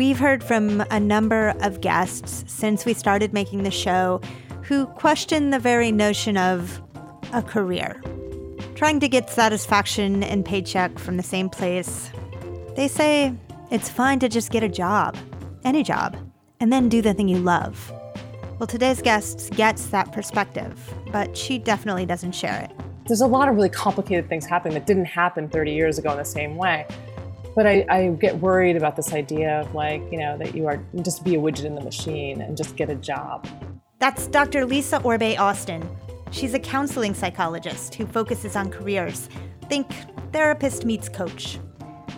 We've 0.00 0.18
heard 0.18 0.42
from 0.42 0.80
a 0.90 0.98
number 0.98 1.52
of 1.60 1.82
guests 1.82 2.42
since 2.46 2.86
we 2.86 2.94
started 2.94 3.34
making 3.34 3.64
the 3.64 3.70
show 3.70 4.22
who 4.62 4.86
question 4.86 5.50
the 5.50 5.58
very 5.58 5.92
notion 5.92 6.38
of 6.38 6.80
a 7.34 7.42
career. 7.42 8.00
Trying 8.76 9.00
to 9.00 9.08
get 9.10 9.28
satisfaction 9.28 10.22
and 10.22 10.42
paycheck 10.42 10.98
from 10.98 11.18
the 11.18 11.22
same 11.22 11.50
place. 11.50 12.10
They 12.76 12.88
say 12.88 13.34
it's 13.70 13.90
fine 13.90 14.20
to 14.20 14.30
just 14.30 14.50
get 14.50 14.62
a 14.62 14.70
job, 14.70 15.18
any 15.64 15.82
job, 15.82 16.16
and 16.60 16.72
then 16.72 16.88
do 16.88 17.02
the 17.02 17.12
thing 17.12 17.28
you 17.28 17.36
love. 17.36 17.92
Well, 18.58 18.66
today's 18.66 19.02
guest 19.02 19.50
gets 19.50 19.88
that 19.88 20.12
perspective, 20.12 20.80
but 21.12 21.36
she 21.36 21.58
definitely 21.58 22.06
doesn't 22.06 22.32
share 22.32 22.58
it. 22.62 22.70
There's 23.06 23.20
a 23.20 23.26
lot 23.26 23.50
of 23.50 23.54
really 23.54 23.68
complicated 23.68 24.30
things 24.30 24.46
happening 24.46 24.72
that 24.74 24.86
didn't 24.86 25.04
happen 25.04 25.50
30 25.50 25.72
years 25.72 25.98
ago 25.98 26.12
in 26.12 26.16
the 26.16 26.24
same 26.24 26.56
way. 26.56 26.86
But 27.54 27.66
I, 27.66 27.84
I, 27.88 28.08
get 28.08 28.38
worried 28.38 28.76
about 28.76 28.96
this 28.96 29.12
idea 29.12 29.60
of 29.60 29.74
like, 29.74 30.02
you 30.12 30.18
know, 30.18 30.38
that 30.38 30.54
you 30.54 30.66
are 30.66 30.82
just 31.02 31.24
be 31.24 31.34
a 31.34 31.38
widget 31.38 31.64
in 31.64 31.74
the 31.74 31.80
machine 31.80 32.40
and 32.40 32.56
just 32.56 32.76
get 32.76 32.90
a 32.90 32.94
job. 32.94 33.46
That's 33.98 34.26
Dr. 34.28 34.64
Lisa 34.64 35.02
Orbe 35.02 35.36
Austin. 35.38 35.88
She's 36.30 36.54
a 36.54 36.58
counseling 36.58 37.12
psychologist 37.12 37.94
who 37.94 38.06
focuses 38.06 38.54
on 38.54 38.70
careers. 38.70 39.28
Think 39.68 39.90
therapist 40.32 40.84
meets 40.84 41.08
coach. 41.08 41.58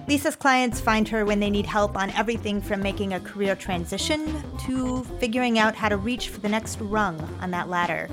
Lisa's 0.06 0.36
clients 0.36 0.80
find 0.80 1.08
her 1.08 1.24
when 1.24 1.40
they 1.40 1.48
need 1.48 1.64
help 1.64 1.96
on 1.96 2.10
everything 2.10 2.60
from 2.60 2.82
making 2.82 3.14
a 3.14 3.20
career 3.20 3.54
transition 3.54 4.42
to 4.66 5.04
figuring 5.18 5.58
out 5.58 5.74
how 5.74 5.88
to 5.88 5.96
reach 5.96 6.28
for 6.28 6.40
the 6.40 6.48
next 6.48 6.80
rung 6.80 7.18
on 7.40 7.50
that 7.52 7.68
ladder. 7.68 8.08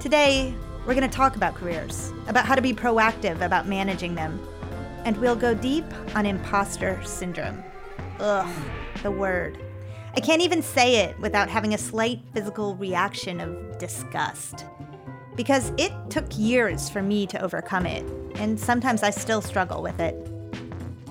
Today, 0.00 0.54
we're 0.86 0.94
going 0.94 1.08
to 1.08 1.16
talk 1.16 1.36
about 1.36 1.54
careers, 1.54 2.12
about 2.26 2.44
how 2.44 2.54
to 2.54 2.62
be 2.62 2.72
proactive 2.72 3.40
about 3.40 3.66
managing 3.66 4.14
them, 4.14 4.40
and 5.04 5.16
we'll 5.16 5.36
go 5.36 5.54
deep 5.54 5.84
on 6.14 6.26
imposter 6.26 7.02
syndrome. 7.04 7.62
Ugh, 8.20 8.48
the 9.02 9.10
word. 9.10 9.58
I 10.16 10.20
can't 10.20 10.42
even 10.42 10.62
say 10.62 10.96
it 11.04 11.18
without 11.18 11.48
having 11.48 11.74
a 11.74 11.78
slight 11.78 12.20
physical 12.34 12.76
reaction 12.76 13.40
of 13.40 13.78
disgust. 13.78 14.66
Because 15.36 15.72
it 15.78 15.92
took 16.10 16.26
years 16.36 16.90
for 16.90 17.02
me 17.02 17.26
to 17.28 17.42
overcome 17.42 17.86
it, 17.86 18.04
and 18.34 18.60
sometimes 18.60 19.02
I 19.02 19.10
still 19.10 19.40
struggle 19.40 19.82
with 19.82 19.98
it. 20.00 20.14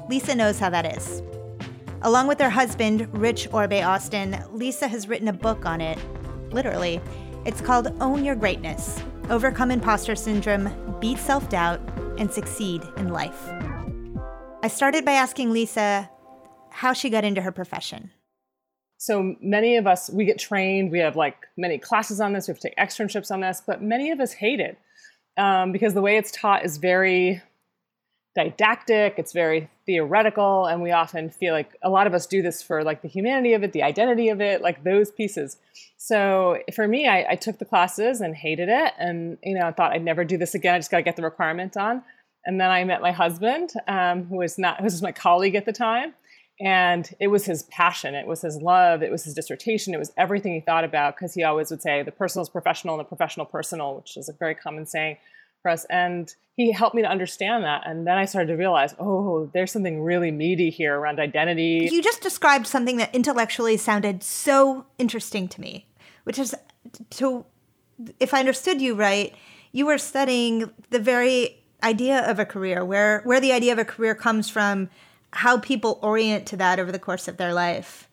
Lisa 0.08 0.36
knows 0.36 0.60
how 0.60 0.70
that 0.70 0.98
is. 0.98 1.24
Along 2.04 2.28
with 2.28 2.40
her 2.40 2.50
husband, 2.50 3.08
Rich 3.12 3.48
Orbe 3.52 3.82
Austin, 3.82 4.44
Lisa 4.52 4.88
has 4.88 5.08
written 5.08 5.28
a 5.28 5.34
book 5.34 5.66
on 5.66 5.82
it. 5.82 5.98
Literally. 6.52 7.02
It's 7.44 7.62
called 7.62 7.96
Own 8.02 8.24
Your 8.24 8.36
Greatness 8.36 9.02
Overcome 9.30 9.72
Imposter 9.72 10.16
Syndrome, 10.16 10.70
Beat 11.00 11.18
Self 11.18 11.50
Doubt, 11.50 11.80
and 12.20 12.32
Succeed 12.32 12.84
in 12.98 13.10
Life. 13.10 13.50
I 14.64 14.68
started 14.68 15.06
by 15.06 15.14
asking 15.14 15.52
Lisa 15.52 16.08
how 16.70 16.94
she 16.94 17.10
got 17.10 17.24
into 17.24 17.42
her 17.42 17.52
profession. 17.52 18.12
So 18.98 19.36
many 19.42 19.78
of 19.78 19.88
us, 19.88 20.08
we 20.12 20.26
get 20.26 20.38
trained, 20.38 20.92
we 20.92 21.00
have 21.00 21.16
like 21.16 21.48
many 21.58 21.80
classes 21.80 22.22
on 22.22 22.34
this, 22.34 22.48
we 22.48 22.52
have 22.52 22.60
to 22.60 22.70
take 22.70 22.78
externships 22.78 23.32
on 23.32 23.42
this, 23.42 23.64
but 23.66 23.82
many 23.82 24.12
of 24.12 24.20
us 24.20 24.34
hate 24.34 24.60
it 24.60 24.78
um, 25.36 25.72
because 25.72 25.96
the 25.96 26.02
way 26.02 26.18
it's 26.18 26.32
taught 26.32 26.64
is 26.64 26.78
very 26.78 27.42
didactic, 28.36 29.16
it's 29.18 29.34
very 29.34 29.68
theoretical, 29.88 30.68
and 30.68 30.84
we 30.84 30.92
often 30.92 31.32
feel 31.32 31.54
like 31.54 31.76
a 31.82 31.90
lot 31.90 32.06
of 32.06 32.14
us 32.14 32.28
do 32.28 32.44
this 32.44 32.62
for 32.62 32.84
like 32.84 33.02
the 33.02 33.08
humanity 33.08 33.54
of 33.54 33.64
it, 33.64 33.74
the 33.74 33.82
identity 33.82 34.30
of 34.30 34.42
it, 34.42 34.62
like 34.62 34.84
those 34.84 35.10
pieces. 35.10 35.58
So 35.98 36.60
for 36.76 36.88
me, 36.88 37.08
I, 37.08 37.32
I 37.32 37.36
took 37.36 37.58
the 37.58 37.66
classes 37.66 38.22
and 38.22 38.36
hated 38.36 38.70
it, 38.70 38.94
and 39.00 39.40
you 39.44 39.56
know, 39.56 39.66
I 39.66 39.72
thought 39.72 39.92
I'd 39.92 40.04
never 40.04 40.24
do 40.24 40.38
this 40.38 40.54
again. 40.54 40.76
I 40.76 40.78
just 40.78 40.92
got 40.92 40.98
to 40.98 41.04
get 41.04 41.16
the 41.16 41.24
requirement 41.24 41.76
on. 41.76 42.04
And 42.46 42.60
then 42.60 42.70
I 42.72 42.84
met 42.84 43.02
my 43.02 43.12
husband, 43.12 43.72
um, 43.88 44.26
who 44.26 44.38
was 44.38 44.58
not 44.58 44.78
who 44.78 44.86
was 44.86 45.02
my 45.02 45.12
colleague 45.12 45.56
at 45.56 45.66
the 45.66 45.74
time, 45.74 46.14
and 46.60 47.10
it 47.20 47.28
was 47.28 47.46
his 47.46 47.64
passion, 47.64 48.14
it 48.14 48.28
was 48.28 48.42
his 48.42 48.58
love, 48.58 49.02
it 49.02 49.12
was 49.12 49.24
his 49.24 49.34
dissertation, 49.34 49.94
it 49.94 50.00
was 50.00 50.12
everything 50.18 50.54
he 50.54 50.60
thought 50.60 50.84
about 50.84 51.16
because 51.16 51.34
he 51.34 51.44
always 51.44 51.72
would 51.72 51.82
say 51.82 52.04
the 52.04 52.12
personal 52.12 52.44
is 52.44 52.50
professional 52.50 52.96
and 52.96 53.00
the 53.00 53.08
professional 53.08 53.46
personal, 53.46 53.96
which 53.96 54.16
is 54.18 54.30
a 54.30 54.34
very 54.34 54.56
common 54.56 54.86
saying 54.86 55.18
for 55.62 55.72
us. 55.72 55.86
And 55.90 56.34
he 56.56 56.72
helped 56.72 56.96
me 56.96 57.02
to 57.02 57.08
understand 57.08 57.64
that. 57.64 57.84
And 57.86 58.06
then 58.06 58.18
I 58.18 58.26
started 58.26 58.48
to 58.48 58.58
realize, 58.58 58.94
oh, 59.00 59.50
there's 59.54 59.72
something 59.72 60.02
really 60.02 60.32
meaty 60.32 60.70
here 60.70 60.98
around 60.98 61.20
identity. 61.20 61.88
You 61.92 62.02
just 62.02 62.22
described 62.22 62.68
something 62.68 62.98
that 62.98 63.14
intellectually 63.16 63.78
sounded 63.78 64.22
so 64.24 64.86
interesting 64.98 65.48
to 65.50 65.62
me, 65.62 65.88
which 66.26 66.38
is 66.38 66.56
to, 67.12 67.46
if 68.20 68.34
I 68.34 68.40
understood 68.40 68.82
you 68.82 68.96
right, 68.96 69.34
you 69.72 69.86
were 69.86 69.98
studying 69.98 70.72
the 70.90 71.00
very 71.00 71.61
idea 71.84 72.30
of 72.30 72.40
a 72.40 72.46
career, 72.46 72.84
where 72.84 73.22
where 73.24 73.40
the 73.40 73.52
idea 73.52 73.74
of 73.74 73.80
a 73.80 73.86
career 73.86 74.16
comes 74.16 74.50
from, 74.50 74.90
how 75.32 75.58
people 75.58 76.00
orient 76.02 76.46
to 76.48 76.58
that 76.58 76.80
over 76.80 76.92
the 76.92 77.00
course 77.00 77.28
of 77.28 77.38
their 77.38 77.54
life. 77.54 78.08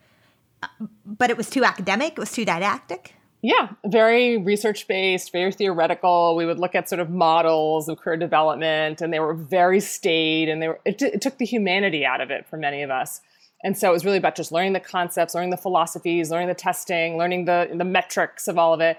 Uh, 0.63 0.67
but 1.05 1.31
it 1.31 1.37
was 1.37 1.49
too 1.51 1.65
academic. 1.65 2.13
It 2.13 2.19
was 2.19 2.33
too 2.33 2.45
didactic. 2.45 3.15
Yeah, 3.41 3.69
very 3.87 4.37
research 4.37 4.89
based, 4.89 5.31
very 5.31 5.53
theoretical. 5.53 6.35
We 6.35 6.45
would 6.45 6.59
look 6.59 6.75
at 6.75 6.89
sort 6.89 7.01
of 7.01 7.09
models 7.09 7.89
of 7.89 7.99
career 7.99 8.17
development, 8.17 9.01
and 9.01 9.13
they 9.13 9.21
were 9.21 9.35
very 9.35 9.81
staid, 9.81 10.49
and 10.49 10.61
they 10.61 10.69
were 10.69 10.81
it, 10.85 11.01
it 11.01 11.21
took 11.21 11.39
the 11.39 11.47
humanity 11.47 12.05
out 12.05 12.21
of 12.21 12.31
it 12.31 12.47
for 12.47 12.57
many 12.57 12.83
of 12.83 12.91
us. 12.91 13.21
And 13.63 13.77
so 13.77 13.91
it 13.91 13.93
was 13.93 14.05
really 14.05 14.19
about 14.19 14.37
just 14.37 14.53
learning 14.53 14.73
the 14.73 14.81
concepts, 14.81 15.35
learning 15.35 15.51
the 15.51 15.57
philosophies, 15.57 16.31
learning 16.31 16.49
the 16.49 16.55
testing, 16.55 17.17
learning 17.17 17.45
the 17.45 17.71
the 17.73 17.85
metrics 17.85 18.49
of 18.49 18.59
all 18.59 18.75
of 18.75 18.81
it 18.81 18.99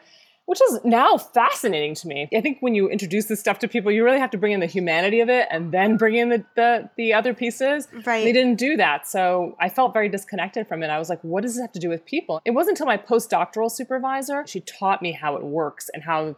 which 0.49 0.59
is 0.71 0.79
now 0.83 1.15
fascinating 1.15 1.93
to 1.93 2.07
me. 2.07 2.27
I 2.35 2.41
think 2.41 2.57
when 2.61 2.73
you 2.73 2.89
introduce 2.89 3.25
this 3.25 3.39
stuff 3.39 3.59
to 3.59 3.67
people, 3.67 3.91
you 3.91 4.03
really 4.03 4.17
have 4.17 4.31
to 4.31 4.37
bring 4.39 4.51
in 4.51 4.59
the 4.59 4.65
humanity 4.65 5.19
of 5.19 5.29
it 5.29 5.47
and 5.51 5.71
then 5.71 5.95
bring 5.95 6.15
in 6.15 6.29
the 6.29 6.43
the, 6.55 6.89
the 6.97 7.13
other 7.13 7.35
pieces. 7.35 7.87
Right. 8.03 8.23
They 8.23 8.33
didn't 8.33 8.55
do 8.55 8.75
that. 8.77 9.07
So 9.07 9.55
I 9.59 9.69
felt 9.69 9.93
very 9.93 10.09
disconnected 10.09 10.67
from 10.67 10.81
it. 10.81 10.87
I 10.87 10.97
was 10.97 11.07
like, 11.07 11.23
what 11.23 11.43
does 11.43 11.53
this 11.53 11.61
have 11.61 11.71
to 11.73 11.79
do 11.79 11.87
with 11.87 12.03
people? 12.03 12.41
It 12.45 12.51
wasn't 12.51 12.79
until 12.79 12.87
my 12.87 12.97
postdoctoral 12.97 13.69
supervisor, 13.69 14.43
she 14.47 14.61
taught 14.61 15.03
me 15.03 15.11
how 15.11 15.35
it 15.35 15.43
works 15.43 15.87
and 15.93 16.01
how 16.01 16.35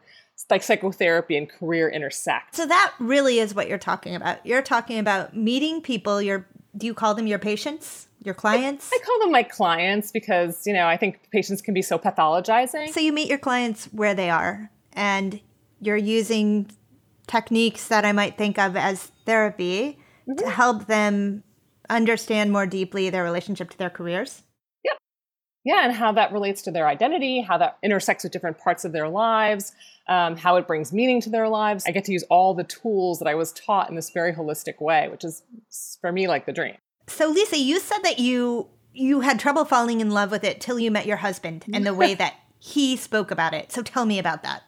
like 0.50 0.64
psychotherapy 0.64 1.38
and 1.38 1.48
career 1.48 1.88
intersect. 1.88 2.56
So 2.56 2.66
that 2.66 2.94
really 3.00 3.40
is 3.40 3.56
what 3.56 3.70
you're 3.70 3.78
talking 3.78 4.16
about. 4.16 4.46
You're 4.46 4.62
talking 4.62 5.00
about 5.00 5.38
meeting 5.38 5.82
people, 5.82 6.22
your 6.22 6.48
do 6.76 6.86
you 6.86 6.94
call 6.94 7.14
them 7.16 7.28
your 7.28 7.40
patients? 7.40 8.08
your 8.24 8.36
clients? 8.36 8.92
I, 8.94 8.98
I, 8.98 9.06
call 9.06 9.20
them 9.20 9.32
my 9.32 9.44
clients 9.44 10.12
because, 10.12 10.66
you 10.68 10.74
know, 10.74 10.86
I 10.86 10.98
think 10.98 11.20
patients 11.32 11.62
can 11.62 11.74
be 11.74 11.82
so 11.82 11.98
pathologizing. 11.98 12.90
So 12.90 13.00
you 13.00 13.12
meet 13.12 13.28
your 13.28 13.40
clients 13.40 13.86
where 13.86 14.14
they 14.14 14.30
are 14.30 14.70
and 14.94 15.40
you're 15.80 15.98
using 15.98 16.70
techniques 17.28 17.88
that 17.88 18.06
I 18.06 18.12
might 18.12 18.38
think 18.38 18.60
of 18.60 18.76
as 18.76 19.12
therapy 19.26 19.98
mm-hmm. 20.28 20.36
to 20.36 20.50
help 20.50 20.86
them 20.88 21.44
understand 21.90 22.52
more 22.52 22.66
deeply 22.66 23.10
their 23.10 23.24
relationship 23.24 23.70
to 23.72 23.78
their 23.78 23.90
careers. 23.90 24.44
Yep. 24.86 24.98
Yeah, 25.64 25.86
and 25.86 25.94
how 25.94 26.12
that 26.14 26.32
relates 26.32 26.62
to 26.64 26.72
their 26.72 26.88
identity, 26.88 27.42
how 27.42 27.58
that 27.58 27.78
intersects 27.84 28.24
with 28.24 28.34
different 28.34 28.60
parts 28.60 28.86
of 28.86 28.92
their 28.92 29.10
lives, 29.10 29.74
um, 30.12 30.36
how 30.36 30.58
it 30.58 30.68
brings 30.68 30.92
meaning 30.92 31.22
to 31.22 31.30
their 31.30 31.48
lives. 31.48 31.86
I 31.88 31.92
get 31.92 32.04
to 32.06 32.12
use 32.12 32.24
all 32.24 32.54
the 32.54 32.66
tools 32.66 33.20
that 33.20 33.30
I 33.30 33.36
was 33.36 33.54
taught 33.54 33.90
in 33.90 33.96
this 33.96 34.10
very 34.10 34.34
holistic 34.34 34.82
way, 34.82 35.08
which 35.08 35.24
is 35.24 35.42
for 36.02 36.12
me 36.12 36.28
like 36.28 36.46
the 36.46 36.52
dream. 36.52 36.76
So 37.08 37.30
Lisa, 37.30 37.58
you 37.58 37.80
said 37.80 38.00
that 38.04 38.20
you 38.20 38.68
you 38.94 39.22
had 39.22 39.40
trouble 39.40 39.64
falling 39.64 40.02
in 40.02 40.12
love 40.12 40.30
with 40.30 40.44
it 40.44 40.60
till 40.60 40.78
you 40.78 40.92
met 40.92 41.06
your 41.06 41.16
husband 41.16 41.64
and 41.74 41.88
the 41.88 41.94
way 41.94 42.14
that 42.22 42.36
he 42.60 42.98
spoke 42.98 43.32
about 43.32 43.54
it. 43.54 43.72
So 43.72 43.82
tell 43.82 44.06
me 44.06 44.20
about 44.20 44.44
that. 44.44 44.64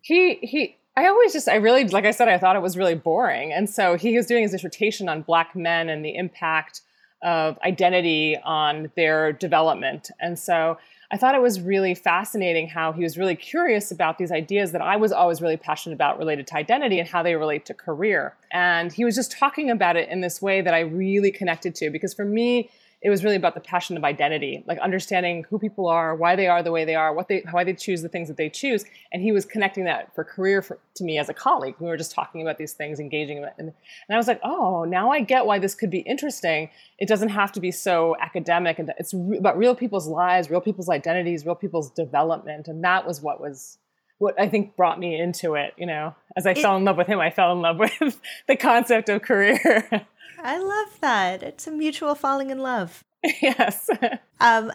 He 0.00 0.34
he 0.42 0.76
I 0.96 1.08
always 1.08 1.32
just 1.32 1.48
I 1.48 1.56
really 1.56 1.88
like 1.88 2.04
I 2.04 2.12
said 2.12 2.28
I 2.28 2.38
thought 2.38 2.54
it 2.54 2.62
was 2.62 2.78
really 2.78 2.94
boring. 2.94 3.52
And 3.52 3.68
so 3.68 3.96
he 3.96 4.16
was 4.16 4.26
doing 4.26 4.42
his 4.42 4.52
dissertation 4.52 5.08
on 5.08 5.22
black 5.22 5.56
men 5.56 5.88
and 5.88 6.04
the 6.04 6.14
impact 6.14 6.82
of 7.24 7.58
identity 7.64 8.38
on 8.44 8.92
their 8.94 9.32
development. 9.32 10.10
And 10.20 10.38
so 10.38 10.78
I 11.12 11.18
thought 11.18 11.34
it 11.34 11.42
was 11.42 11.60
really 11.60 11.94
fascinating 11.94 12.68
how 12.68 12.92
he 12.92 13.02
was 13.02 13.18
really 13.18 13.36
curious 13.36 13.90
about 13.90 14.16
these 14.16 14.32
ideas 14.32 14.72
that 14.72 14.80
I 14.80 14.96
was 14.96 15.12
always 15.12 15.42
really 15.42 15.58
passionate 15.58 15.94
about 15.94 16.16
related 16.16 16.46
to 16.46 16.56
identity 16.56 16.98
and 16.98 17.06
how 17.06 17.22
they 17.22 17.34
relate 17.34 17.66
to 17.66 17.74
career. 17.74 18.34
And 18.50 18.90
he 18.90 19.04
was 19.04 19.14
just 19.14 19.30
talking 19.30 19.70
about 19.70 19.96
it 19.96 20.08
in 20.08 20.22
this 20.22 20.40
way 20.40 20.62
that 20.62 20.72
I 20.72 20.80
really 20.80 21.30
connected 21.30 21.74
to 21.76 21.90
because 21.90 22.14
for 22.14 22.24
me, 22.24 22.70
it 23.02 23.10
was 23.10 23.24
really 23.24 23.36
about 23.36 23.54
the 23.54 23.60
passion 23.60 23.96
of 23.96 24.04
identity, 24.04 24.62
like 24.66 24.78
understanding 24.78 25.44
who 25.50 25.58
people 25.58 25.88
are, 25.88 26.14
why 26.14 26.36
they 26.36 26.46
are 26.46 26.62
the 26.62 26.70
way 26.70 26.84
they 26.84 26.94
are, 26.94 27.12
what 27.12 27.26
they, 27.26 27.42
why 27.50 27.64
they 27.64 27.74
choose 27.74 28.00
the 28.00 28.08
things 28.08 28.28
that 28.28 28.36
they 28.36 28.48
choose. 28.48 28.84
And 29.12 29.20
he 29.20 29.32
was 29.32 29.44
connecting 29.44 29.84
that 29.84 30.14
for 30.14 30.22
career 30.22 30.62
for, 30.62 30.78
to 30.94 31.04
me 31.04 31.18
as 31.18 31.28
a 31.28 31.34
colleague. 31.34 31.74
We 31.80 31.88
were 31.88 31.96
just 31.96 32.12
talking 32.12 32.42
about 32.42 32.58
these 32.58 32.74
things, 32.74 33.00
engaging 33.00 33.38
in 33.38 33.44
it. 33.44 33.54
And, 33.58 33.68
and 34.08 34.14
I 34.14 34.16
was 34.16 34.28
like, 34.28 34.40
oh, 34.44 34.84
now 34.84 35.10
I 35.10 35.20
get 35.20 35.46
why 35.46 35.58
this 35.58 35.74
could 35.74 35.90
be 35.90 35.98
interesting. 35.98 36.70
It 36.98 37.08
doesn't 37.08 37.30
have 37.30 37.50
to 37.52 37.60
be 37.60 37.72
so 37.72 38.16
academic. 38.20 38.78
And 38.78 38.92
it's 38.98 39.12
re- 39.12 39.38
about 39.38 39.58
real 39.58 39.74
people's 39.74 40.06
lives, 40.06 40.48
real 40.48 40.60
people's 40.60 40.88
identities, 40.88 41.44
real 41.44 41.56
people's 41.56 41.90
development. 41.90 42.68
And 42.68 42.84
that 42.84 43.04
was 43.04 43.20
what 43.20 43.40
was 43.40 43.78
what 44.22 44.40
I 44.40 44.48
think 44.48 44.76
brought 44.76 45.00
me 45.00 45.20
into 45.20 45.56
it. 45.56 45.74
You 45.76 45.86
know, 45.86 46.14
as 46.36 46.46
I 46.46 46.52
it, 46.52 46.58
fell 46.58 46.76
in 46.76 46.84
love 46.84 46.96
with 46.96 47.08
him, 47.08 47.18
I 47.18 47.30
fell 47.30 47.52
in 47.52 47.60
love 47.60 47.78
with 48.00 48.20
the 48.46 48.56
concept 48.56 49.08
of 49.08 49.22
career. 49.22 50.06
I 50.38 50.58
love 50.58 51.00
that. 51.00 51.42
It's 51.42 51.66
a 51.66 51.72
mutual 51.72 52.14
falling 52.14 52.50
in 52.50 52.60
love. 52.60 53.04
Yes. 53.40 53.88
um, 54.40 54.72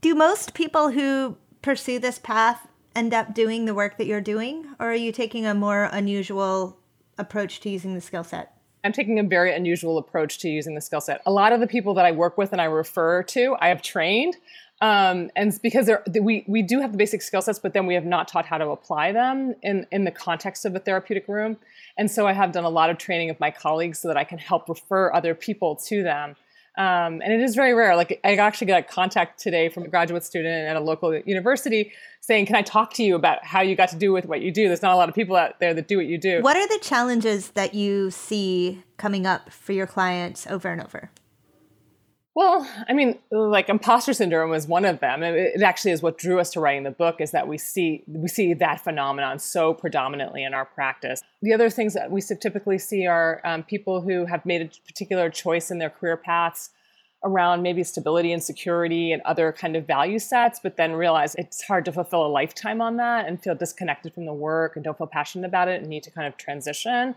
do 0.00 0.14
most 0.14 0.54
people 0.54 0.90
who 0.90 1.36
pursue 1.60 1.98
this 1.98 2.18
path 2.18 2.66
end 2.96 3.12
up 3.12 3.34
doing 3.34 3.66
the 3.66 3.74
work 3.74 3.98
that 3.98 4.06
you're 4.06 4.22
doing, 4.22 4.66
or 4.80 4.92
are 4.92 4.94
you 4.94 5.12
taking 5.12 5.44
a 5.44 5.54
more 5.54 5.90
unusual 5.92 6.78
approach 7.18 7.60
to 7.60 7.68
using 7.68 7.94
the 7.94 8.00
skill 8.00 8.24
set? 8.24 8.54
I'm 8.84 8.92
taking 8.92 9.18
a 9.18 9.22
very 9.22 9.54
unusual 9.54 9.98
approach 9.98 10.38
to 10.40 10.48
using 10.48 10.74
the 10.74 10.80
skill 10.80 11.00
set. 11.00 11.20
A 11.26 11.30
lot 11.30 11.52
of 11.52 11.60
the 11.60 11.66
people 11.66 11.94
that 11.94 12.04
I 12.04 12.12
work 12.12 12.36
with 12.38 12.52
and 12.52 12.60
I 12.60 12.64
refer 12.64 13.22
to, 13.22 13.56
I 13.60 13.68
have 13.68 13.82
trained. 13.82 14.36
Um, 14.82 15.30
and 15.36 15.56
because 15.62 15.88
we, 16.20 16.44
we 16.48 16.60
do 16.60 16.80
have 16.80 16.90
the 16.90 16.98
basic 16.98 17.22
skill 17.22 17.40
sets, 17.40 17.60
but 17.60 17.72
then 17.72 17.86
we 17.86 17.94
have 17.94 18.04
not 18.04 18.26
taught 18.26 18.44
how 18.44 18.58
to 18.58 18.70
apply 18.70 19.12
them 19.12 19.54
in, 19.62 19.86
in 19.92 20.02
the 20.02 20.10
context 20.10 20.64
of 20.64 20.74
a 20.74 20.80
therapeutic 20.80 21.28
room. 21.28 21.56
And 21.96 22.10
so 22.10 22.26
I 22.26 22.32
have 22.32 22.50
done 22.50 22.64
a 22.64 22.68
lot 22.68 22.90
of 22.90 22.98
training 22.98 23.30
of 23.30 23.38
my 23.38 23.52
colleagues 23.52 24.00
so 24.00 24.08
that 24.08 24.16
I 24.16 24.24
can 24.24 24.38
help 24.38 24.68
refer 24.68 25.12
other 25.12 25.36
people 25.36 25.76
to 25.86 26.02
them. 26.02 26.34
Um, 26.76 27.20
and 27.22 27.32
it 27.32 27.40
is 27.40 27.54
very 27.54 27.74
rare. 27.74 27.94
Like 27.94 28.18
I 28.24 28.34
actually 28.34 28.66
got 28.66 28.80
a 28.80 28.82
contact 28.82 29.38
today 29.38 29.68
from 29.68 29.84
a 29.84 29.88
graduate 29.88 30.24
student 30.24 30.66
at 30.66 30.74
a 30.74 30.80
local 30.80 31.14
university 31.14 31.92
saying, 32.20 32.46
"Can 32.46 32.56
I 32.56 32.62
talk 32.62 32.94
to 32.94 33.02
you 33.04 33.14
about 33.14 33.44
how 33.44 33.60
you 33.60 33.76
got 33.76 33.90
to 33.90 33.96
do 33.96 34.10
with 34.10 34.24
what 34.24 34.40
you 34.40 34.50
do?" 34.50 34.68
There's 34.68 34.80
not 34.80 34.94
a 34.94 34.96
lot 34.96 35.10
of 35.10 35.14
people 35.14 35.36
out 35.36 35.60
there 35.60 35.74
that 35.74 35.86
do 35.86 35.98
what 35.98 36.06
you 36.06 36.16
do. 36.16 36.40
What 36.40 36.56
are 36.56 36.66
the 36.66 36.78
challenges 36.80 37.50
that 37.50 37.74
you 37.74 38.10
see 38.10 38.82
coming 38.96 39.26
up 39.26 39.52
for 39.52 39.72
your 39.72 39.86
clients 39.86 40.46
over 40.46 40.70
and 40.70 40.82
over? 40.82 41.10
Well, 42.34 42.66
I 42.88 42.94
mean, 42.94 43.18
like 43.30 43.68
imposter 43.68 44.14
syndrome 44.14 44.50
was 44.50 44.66
one 44.66 44.86
of 44.86 45.00
them. 45.00 45.22
It, 45.22 45.60
actually 45.62 45.90
is 45.90 46.00
what 46.00 46.16
drew 46.16 46.40
us 46.40 46.50
to 46.52 46.60
writing 46.60 46.82
the 46.82 46.90
book 46.90 47.20
is 47.20 47.30
that 47.32 47.46
we 47.46 47.58
see 47.58 48.04
we 48.06 48.26
see 48.28 48.54
that 48.54 48.82
phenomenon 48.82 49.38
so 49.38 49.74
predominantly 49.74 50.42
in 50.42 50.54
our 50.54 50.64
practice. 50.64 51.22
The 51.42 51.52
other 51.52 51.68
things 51.68 51.92
that 51.92 52.10
we 52.10 52.22
typically 52.22 52.78
see 52.78 53.06
are 53.06 53.42
um, 53.44 53.62
people 53.62 54.00
who 54.00 54.24
have 54.24 54.46
made 54.46 54.62
a 54.62 54.70
particular 54.86 55.28
choice 55.28 55.70
in 55.70 55.78
their 55.78 55.90
career 55.90 56.16
paths 56.16 56.70
around 57.24 57.62
maybe 57.62 57.84
stability 57.84 58.32
and 58.32 58.42
security 58.42 59.12
and 59.12 59.22
other 59.22 59.52
kind 59.52 59.76
of 59.76 59.86
value 59.86 60.18
sets, 60.18 60.58
but 60.60 60.76
then 60.76 60.92
realize 60.92 61.34
it's 61.36 61.62
hard 61.62 61.84
to 61.84 61.92
fulfill 61.92 62.26
a 62.26 62.28
lifetime 62.28 62.80
on 62.80 62.96
that 62.96 63.28
and 63.28 63.42
feel 63.42 63.54
disconnected 63.54 64.12
from 64.12 64.24
the 64.24 64.32
work 64.32 64.74
and 64.74 64.84
don't 64.84 64.98
feel 64.98 65.06
passionate 65.06 65.46
about 65.46 65.68
it 65.68 65.80
and 65.80 65.88
need 65.88 66.02
to 66.02 66.10
kind 66.10 66.26
of 66.26 66.36
transition. 66.36 67.14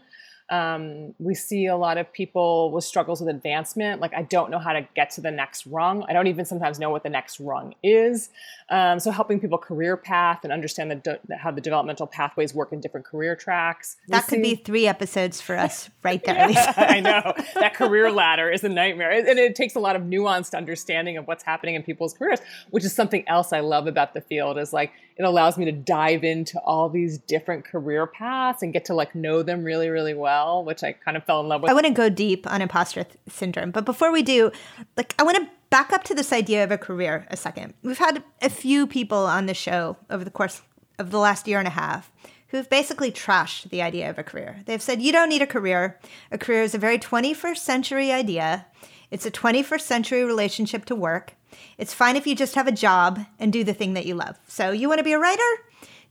Um, 0.49 1.15
we 1.17 1.33
see 1.33 1.65
a 1.65 1.75
lot 1.75 1.97
of 1.97 2.11
people 2.13 2.71
with 2.71 2.83
struggles 2.83 3.19
with 3.19 3.29
advancement. 3.29 3.99
Like, 3.99 4.13
I 4.13 4.21
don't 4.21 4.51
know 4.51 4.59
how 4.59 4.73
to 4.73 4.87
get 4.95 5.09
to 5.11 5.21
the 5.21 5.31
next 5.31 5.65
rung. 5.65 6.05
I 6.07 6.13
don't 6.13 6.27
even 6.27 6.45
sometimes 6.45 6.79
know 6.79 6.91
what 6.91 7.03
the 7.03 7.09
next 7.09 7.39
rung 7.39 7.73
is. 7.81 8.29
Um, 8.69 8.99
so, 8.99 9.09
helping 9.11 9.39
people 9.39 9.57
career 9.57 9.97
path 9.97 10.41
and 10.43 10.53
understand 10.53 10.91
the 10.91 10.95
de- 10.95 11.19
how 11.37 11.51
the 11.51 11.61
developmental 11.61 12.07
pathways 12.07 12.53
work 12.53 12.71
in 12.73 12.79
different 12.79 13.05
career 13.05 13.35
tracks. 13.35 13.97
We 14.07 14.11
that 14.11 14.27
could 14.27 14.35
see- 14.43 14.55
be 14.55 14.55
three 14.55 14.87
episodes 14.87 15.41
for 15.41 15.55
us 15.57 15.89
right 16.03 16.23
there. 16.23 16.49
yeah, 16.49 16.73
I 16.77 16.99
know. 16.99 17.33
That 17.55 17.73
career 17.73 18.11
ladder 18.11 18.49
is 18.51 18.63
a 18.63 18.69
nightmare. 18.69 19.11
And 19.11 19.39
it 19.39 19.55
takes 19.55 19.75
a 19.75 19.79
lot 19.79 19.95
of 19.95 20.03
nuanced 20.03 20.55
understanding 20.55 21.17
of 21.17 21.27
what's 21.27 21.43
happening 21.43 21.75
in 21.75 21.83
people's 21.83 22.13
careers, 22.13 22.39
which 22.69 22.85
is 22.85 22.93
something 22.93 23.27
else 23.27 23.51
I 23.53 23.61
love 23.61 23.87
about 23.87 24.13
the 24.13 24.21
field 24.21 24.57
is 24.57 24.73
like 24.73 24.91
it 25.17 25.23
allows 25.23 25.57
me 25.57 25.63
to 25.63 25.71
dive 25.71 26.25
into 26.25 26.59
all 26.59 26.89
these 26.89 27.17
different 27.19 27.63
career 27.63 28.05
paths 28.05 28.61
and 28.61 28.73
get 28.73 28.83
to 28.85 28.93
like 28.93 29.15
know 29.15 29.43
them 29.43 29.63
really, 29.63 29.87
really 29.87 30.13
well, 30.13 30.34
which 30.63 30.83
I 30.83 30.93
kind 30.93 31.17
of 31.17 31.23
fell 31.23 31.41
in 31.41 31.47
love 31.47 31.61
with. 31.61 31.71
I 31.71 31.73
want 31.73 31.85
to 31.85 31.91
go 31.91 32.09
deep 32.09 32.49
on 32.49 32.61
imposter 32.61 33.03
th- 33.03 33.17
syndrome, 33.27 33.71
but 33.71 33.85
before 33.85 34.11
we 34.11 34.23
do, 34.23 34.51
like 34.97 35.15
I 35.19 35.23
want 35.23 35.37
to 35.37 35.47
back 35.69 35.91
up 35.91 36.03
to 36.05 36.15
this 36.15 36.31
idea 36.31 36.63
of 36.63 36.71
a 36.71 36.77
career 36.77 37.27
a 37.29 37.37
second. 37.37 37.73
We've 37.83 37.97
had 37.97 38.23
a 38.41 38.49
few 38.49 38.87
people 38.87 39.25
on 39.25 39.45
the 39.45 39.53
show 39.53 39.97
over 40.09 40.23
the 40.23 40.31
course 40.31 40.61
of 40.97 41.11
the 41.11 41.19
last 41.19 41.47
year 41.47 41.59
and 41.59 41.67
a 41.67 41.71
half 41.71 42.11
who've 42.49 42.69
basically 42.69 43.11
trashed 43.11 43.69
the 43.69 43.81
idea 43.81 44.09
of 44.09 44.17
a 44.17 44.23
career. 44.23 44.61
They've 44.65 44.81
said 44.81 45.01
you 45.01 45.11
don't 45.11 45.29
need 45.29 45.41
a 45.41 45.47
career. 45.47 45.99
A 46.31 46.37
career 46.37 46.63
is 46.63 46.73
a 46.73 46.77
very 46.77 46.97
21st 46.97 47.57
century 47.57 48.11
idea. 48.11 48.65
It's 49.11 49.25
a 49.25 49.31
21st 49.31 49.81
century 49.81 50.23
relationship 50.23 50.85
to 50.85 50.95
work. 50.95 51.33
It's 51.77 51.93
fine 51.93 52.15
if 52.15 52.25
you 52.25 52.35
just 52.35 52.55
have 52.55 52.67
a 52.67 52.71
job 52.71 53.19
and 53.39 53.51
do 53.51 53.63
the 53.63 53.73
thing 53.73 53.93
that 53.93 54.05
you 54.05 54.15
love. 54.15 54.37
So, 54.47 54.71
you 54.71 54.87
want 54.87 54.99
to 54.99 55.03
be 55.03 55.13
a 55.13 55.19
writer? 55.19 55.41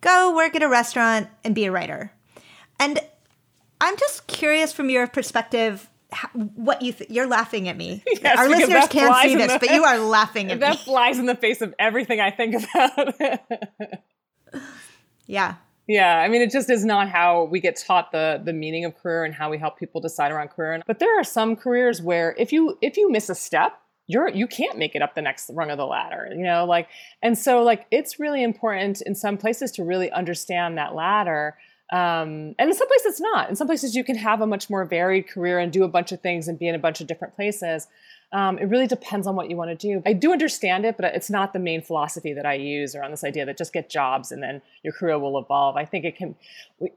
Go 0.01 0.35
work 0.35 0.55
at 0.55 0.63
a 0.63 0.69
restaurant 0.69 1.29
and 1.43 1.55
be 1.55 1.65
a 1.65 1.73
writer. 1.73 2.13
And 2.79 3.01
I'm 3.85 3.97
just 3.99 4.27
curious 4.27 4.73
from 4.73 4.89
your 4.89 5.07
perspective 5.07 5.89
what 6.33 6.81
you 6.81 6.93
th- 6.93 7.11
you're 7.11 7.27
laughing 7.27 7.69
at 7.69 7.77
me. 7.77 8.03
Yes, 8.23 8.39
Our 8.39 8.49
listeners 8.49 8.87
can't 8.89 9.23
see 9.23 9.35
this, 9.35 9.53
the, 9.53 9.59
but 9.59 9.71
you 9.71 9.85
are 9.85 9.99
laughing 10.19 10.51
at 10.51 10.61
that 10.61 10.71
me. 10.71 10.77
That 10.77 10.85
flies 10.85 11.19
in 11.19 11.27
the 11.27 11.35
face 11.35 11.61
of 11.61 11.75
everything 11.79 12.21
I 12.21 12.31
think 12.31 12.55
about. 12.55 13.15
yeah. 15.27 15.57
Yeah, 15.87 16.17
I 16.17 16.29
mean, 16.29 16.41
it 16.41 16.51
just 16.51 16.71
is 16.71 16.83
not 16.83 17.11
how 17.11 17.45
we 17.45 17.61
get 17.61 17.77
taught 17.77 18.11
the 18.11 18.41
the 18.43 18.55
meaning 18.55 18.87
of 18.87 18.97
career 18.97 19.25
and 19.25 19.35
how 19.35 19.51
we 19.51 19.59
help 19.59 19.79
people 19.79 20.01
decide 20.01 20.33
around 20.33 20.49
career. 20.49 20.81
But 20.87 20.99
there 20.99 21.21
are 21.21 21.25
some 21.25 21.57
careers 21.57 22.01
where 22.01 22.35
if 22.39 22.53
you 22.53 22.79
if 22.81 22.97
you 22.97 23.11
miss 23.11 23.29
a 23.29 23.35
step, 23.35 23.79
you're 24.07 24.29
you 24.31 24.47
can't 24.47 24.79
make 24.79 24.95
it 24.95 25.03
up 25.03 25.15
the 25.15 25.21
next 25.21 25.51
rung 25.53 25.71
of 25.71 25.79
the 25.79 25.87
ladder 25.87 26.29
you 26.31 26.45
know 26.45 26.67
like 26.67 26.89
and 27.23 27.39
so 27.39 27.63
like 27.63 27.87
it's 27.91 28.21
really 28.21 28.43
important 28.43 29.01
in 29.01 29.15
some 29.15 29.39
places 29.39 29.71
to 29.73 29.83
really 29.83 30.11
understand 30.11 30.77
that 30.77 30.95
ladder 30.95 31.57
um, 31.93 32.55
and 32.59 32.71
in 32.71 32.75
some 32.75 32.89
places 32.89 33.07
it's 33.07 33.21
not. 33.21 33.51
In 33.51 33.57
some 33.57 33.67
places 33.67 33.95
you 33.95 34.05
can 34.05 34.17
have 34.17 34.41
a 34.41 34.47
much 34.47 34.71
more 34.71 34.85
varied 34.85 35.29
career 35.29 35.59
and 35.59 35.73
do 35.73 35.85
a 35.85 35.89
bunch 35.89 36.13
of 36.13 36.21
things 36.21 36.49
and 36.49 36.59
be 36.59 36.67
in 36.67 36.75
a 36.75 36.79
bunch 36.79 37.01
of 37.01 37.07
different 37.07 37.35
places. 37.35 37.87
Um, 38.33 38.59
it 38.59 38.65
really 38.65 38.87
depends 38.87 39.27
on 39.27 39.37
what 39.37 39.49
you 39.51 39.57
want 39.57 39.79
to 39.79 39.89
do. 39.89 40.03
I 40.07 40.15
do 40.15 40.33
understand 40.33 40.87
it 40.87 40.97
but 40.97 41.05
it's 41.15 41.31
not 41.31 41.53
the 41.53 41.59
main 41.59 41.83
philosophy 41.83 42.33
that 42.33 42.47
i 42.47 42.55
use 42.55 42.95
around 42.95 43.11
this 43.11 43.23
idea 43.23 43.45
that 43.47 43.59
just 43.59 43.73
get 43.73 43.89
jobs 43.91 44.33
and 44.33 44.43
then 44.43 44.63
your 44.83 44.93
career 44.93 45.19
will 45.19 45.39
evolve. 45.39 45.77
I 45.77 45.85
think 45.85 46.05
it 46.05 46.17
can 46.17 46.35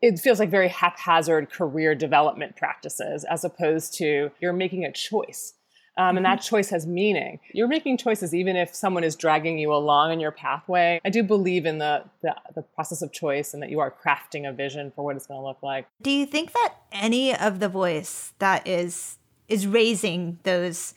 it 0.02 0.20
feels 0.20 0.40
like 0.40 0.50
very 0.50 0.70
haphazard 0.70 1.52
career 1.52 1.94
development 1.94 2.56
practices 2.56 3.26
as 3.26 3.44
opposed 3.44 3.94
to 3.96 4.32
you're 4.40 4.54
making 4.54 4.86
a 4.86 4.92
choice 4.92 5.54
um, 5.98 6.16
and 6.18 6.26
that 6.26 6.40
mm-hmm. 6.40 6.56
choice 6.56 6.70
has 6.70 6.86
meaning. 6.86 7.40
You're 7.54 7.68
making 7.68 7.98
choices 7.98 8.34
even 8.34 8.56
if 8.56 8.74
someone 8.74 9.04
is 9.04 9.16
dragging 9.16 9.58
you 9.58 9.74
along 9.74 10.14
in 10.14 10.20
your 10.20 10.32
pathway. 10.32 11.02
I 11.04 11.10
do 11.10 11.24
believe 11.24 11.66
in 11.66 11.80
the, 11.80 12.04
the, 12.22 12.36
the 12.56 12.62
process 12.62 13.02
of 13.02 13.12
choice 13.12 13.54
and 13.54 13.64
that 13.64 13.70
you 13.70 13.80
are 13.80 13.92
crafting 13.92 14.48
a 14.48 14.54
vision 14.54 14.92
for 14.96 15.04
what 15.04 15.16
it's 15.16 15.26
going 15.26 15.40
to 15.40 15.46
look 15.46 15.62
like. 15.64 15.88
Do 16.02 16.12
you 16.12 16.26
think 16.26 16.54
that 16.54 16.76
any 16.92 17.36
of 17.36 17.60
the 17.60 17.70
voice 17.70 18.34
that 18.40 18.68
is 18.68 19.18
is 19.48 19.66
raising 19.66 20.40
those 20.44 20.94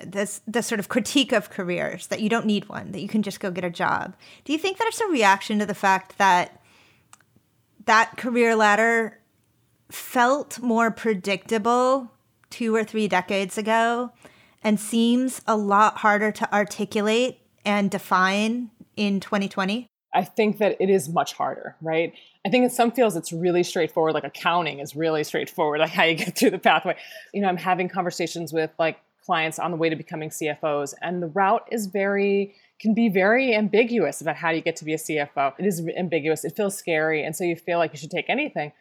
this 0.00 0.40
the 0.46 0.62
sort 0.62 0.78
of 0.78 0.88
critique 0.88 1.32
of 1.32 1.50
careers 1.50 2.08
that 2.08 2.20
you 2.20 2.28
don't 2.28 2.46
need 2.46 2.68
one 2.68 2.90
that 2.92 3.00
you 3.00 3.08
can 3.08 3.22
just 3.22 3.38
go 3.38 3.50
get 3.50 3.64
a 3.64 3.70
job 3.70 4.16
do 4.44 4.52
you 4.52 4.58
think 4.58 4.78
that 4.78 4.86
it's 4.88 5.00
a 5.00 5.06
reaction 5.06 5.58
to 5.58 5.66
the 5.66 5.74
fact 5.74 6.18
that 6.18 6.60
that 7.84 8.16
career 8.16 8.56
ladder 8.56 9.18
felt 9.90 10.58
more 10.60 10.90
predictable 10.90 12.10
two 12.50 12.74
or 12.74 12.84
three 12.84 13.08
decades 13.08 13.58
ago 13.58 14.12
and 14.62 14.80
seems 14.80 15.40
a 15.46 15.56
lot 15.56 15.98
harder 15.98 16.32
to 16.32 16.52
articulate 16.52 17.40
and 17.64 17.90
define 17.90 18.70
in 18.96 19.20
2020? 19.20 19.88
I 20.14 20.24
think 20.24 20.58
that 20.58 20.76
it 20.80 20.88
is 20.88 21.08
much 21.08 21.34
harder, 21.34 21.76
right? 21.82 22.12
I 22.46 22.48
think 22.48 22.64
in 22.64 22.70
some 22.70 22.90
fields 22.90 23.16
it's 23.16 23.32
really 23.32 23.62
straightforward, 23.62 24.14
like 24.14 24.24
accounting 24.24 24.78
is 24.78 24.96
really 24.96 25.24
straightforward, 25.24 25.80
like 25.80 25.90
how 25.90 26.04
you 26.04 26.14
get 26.14 26.38
through 26.38 26.50
the 26.50 26.58
pathway. 26.58 26.96
You 27.34 27.42
know, 27.42 27.48
I'm 27.48 27.56
having 27.56 27.88
conversations 27.88 28.52
with 28.52 28.70
like 28.78 28.98
clients 29.24 29.58
on 29.58 29.72
the 29.72 29.76
way 29.76 29.90
to 29.90 29.96
becoming 29.96 30.30
CFOs, 30.30 30.94
and 31.02 31.22
the 31.22 31.26
route 31.26 31.68
is 31.70 31.86
very 31.86 32.54
can 32.78 32.92
be 32.92 33.08
very 33.08 33.54
ambiguous 33.54 34.20
about 34.20 34.36
how 34.36 34.50
you 34.50 34.60
get 34.60 34.76
to 34.76 34.84
be 34.84 34.92
a 34.92 34.98
CFO. 34.98 35.54
It 35.58 35.64
is 35.64 35.86
ambiguous. 35.96 36.44
It 36.44 36.54
feels 36.56 36.76
scary, 36.76 37.24
and 37.24 37.34
so 37.34 37.44
you 37.44 37.56
feel 37.56 37.78
like 37.78 37.92
you 37.92 37.98
should 37.98 38.10
take 38.10 38.30
anything 38.30 38.72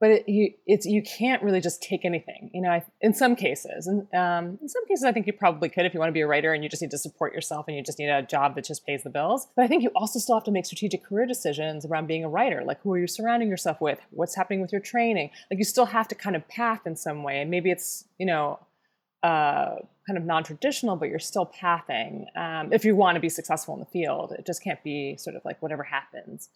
but 0.00 0.10
it, 0.10 0.28
you, 0.28 0.54
it's 0.66 0.86
you 0.86 1.02
can't 1.02 1.42
really 1.42 1.60
just 1.60 1.82
take 1.82 2.06
anything. 2.06 2.50
You 2.54 2.62
know, 2.62 2.70
I, 2.70 2.84
in 3.02 3.12
some 3.12 3.36
cases, 3.36 3.86
and 3.86 4.00
um, 4.14 4.58
in 4.62 4.68
some 4.68 4.86
cases, 4.86 5.04
I 5.04 5.12
think 5.12 5.26
you 5.26 5.34
probably 5.34 5.68
could 5.68 5.84
if 5.84 5.92
you 5.92 6.00
want 6.00 6.08
to 6.08 6.14
be 6.14 6.22
a 6.22 6.26
writer 6.26 6.54
and 6.54 6.64
you 6.64 6.70
just 6.70 6.80
need 6.80 6.90
to 6.92 6.98
support 6.98 7.34
yourself 7.34 7.66
and 7.68 7.76
you 7.76 7.82
just 7.82 7.98
need 7.98 8.08
a 8.08 8.22
job 8.22 8.54
that 8.54 8.64
just 8.64 8.86
pays 8.86 9.02
the 9.02 9.10
bills. 9.10 9.46
But 9.54 9.66
I 9.66 9.68
think 9.68 9.82
you 9.82 9.90
also 9.94 10.18
still 10.18 10.36
have 10.36 10.44
to 10.44 10.50
make 10.50 10.64
strategic 10.64 11.04
career 11.04 11.26
decisions 11.26 11.84
around 11.84 12.06
being 12.06 12.24
a 12.24 12.30
writer. 12.30 12.64
Like, 12.64 12.80
who 12.80 12.92
are 12.94 12.98
you 12.98 13.06
surrounding 13.06 13.50
yourself 13.50 13.80
with? 13.80 14.00
What's 14.10 14.34
happening 14.34 14.62
with 14.62 14.72
your 14.72 14.80
training? 14.80 15.30
Like, 15.50 15.58
you 15.58 15.64
still 15.64 15.86
have 15.86 16.08
to 16.08 16.14
kind 16.14 16.34
of 16.34 16.48
path 16.48 16.86
in 16.86 16.96
some 16.96 17.22
way, 17.22 17.42
and 17.42 17.50
maybe 17.50 17.70
it's 17.70 18.04
you 18.18 18.26
know. 18.26 18.58
Uh, 19.22 19.76
kind 20.06 20.16
of 20.16 20.24
non-traditional, 20.24 20.96
but 20.96 21.10
you're 21.10 21.18
still 21.18 21.44
pathing. 21.44 22.24
Um, 22.34 22.72
if 22.72 22.86
you 22.86 22.96
want 22.96 23.16
to 23.16 23.20
be 23.20 23.28
successful 23.28 23.74
in 23.74 23.80
the 23.80 23.86
field, 23.86 24.32
it 24.32 24.46
just 24.46 24.64
can't 24.64 24.82
be 24.82 25.16
sort 25.18 25.36
of 25.36 25.44
like 25.44 25.60
whatever 25.60 25.82
happens. 25.82 26.48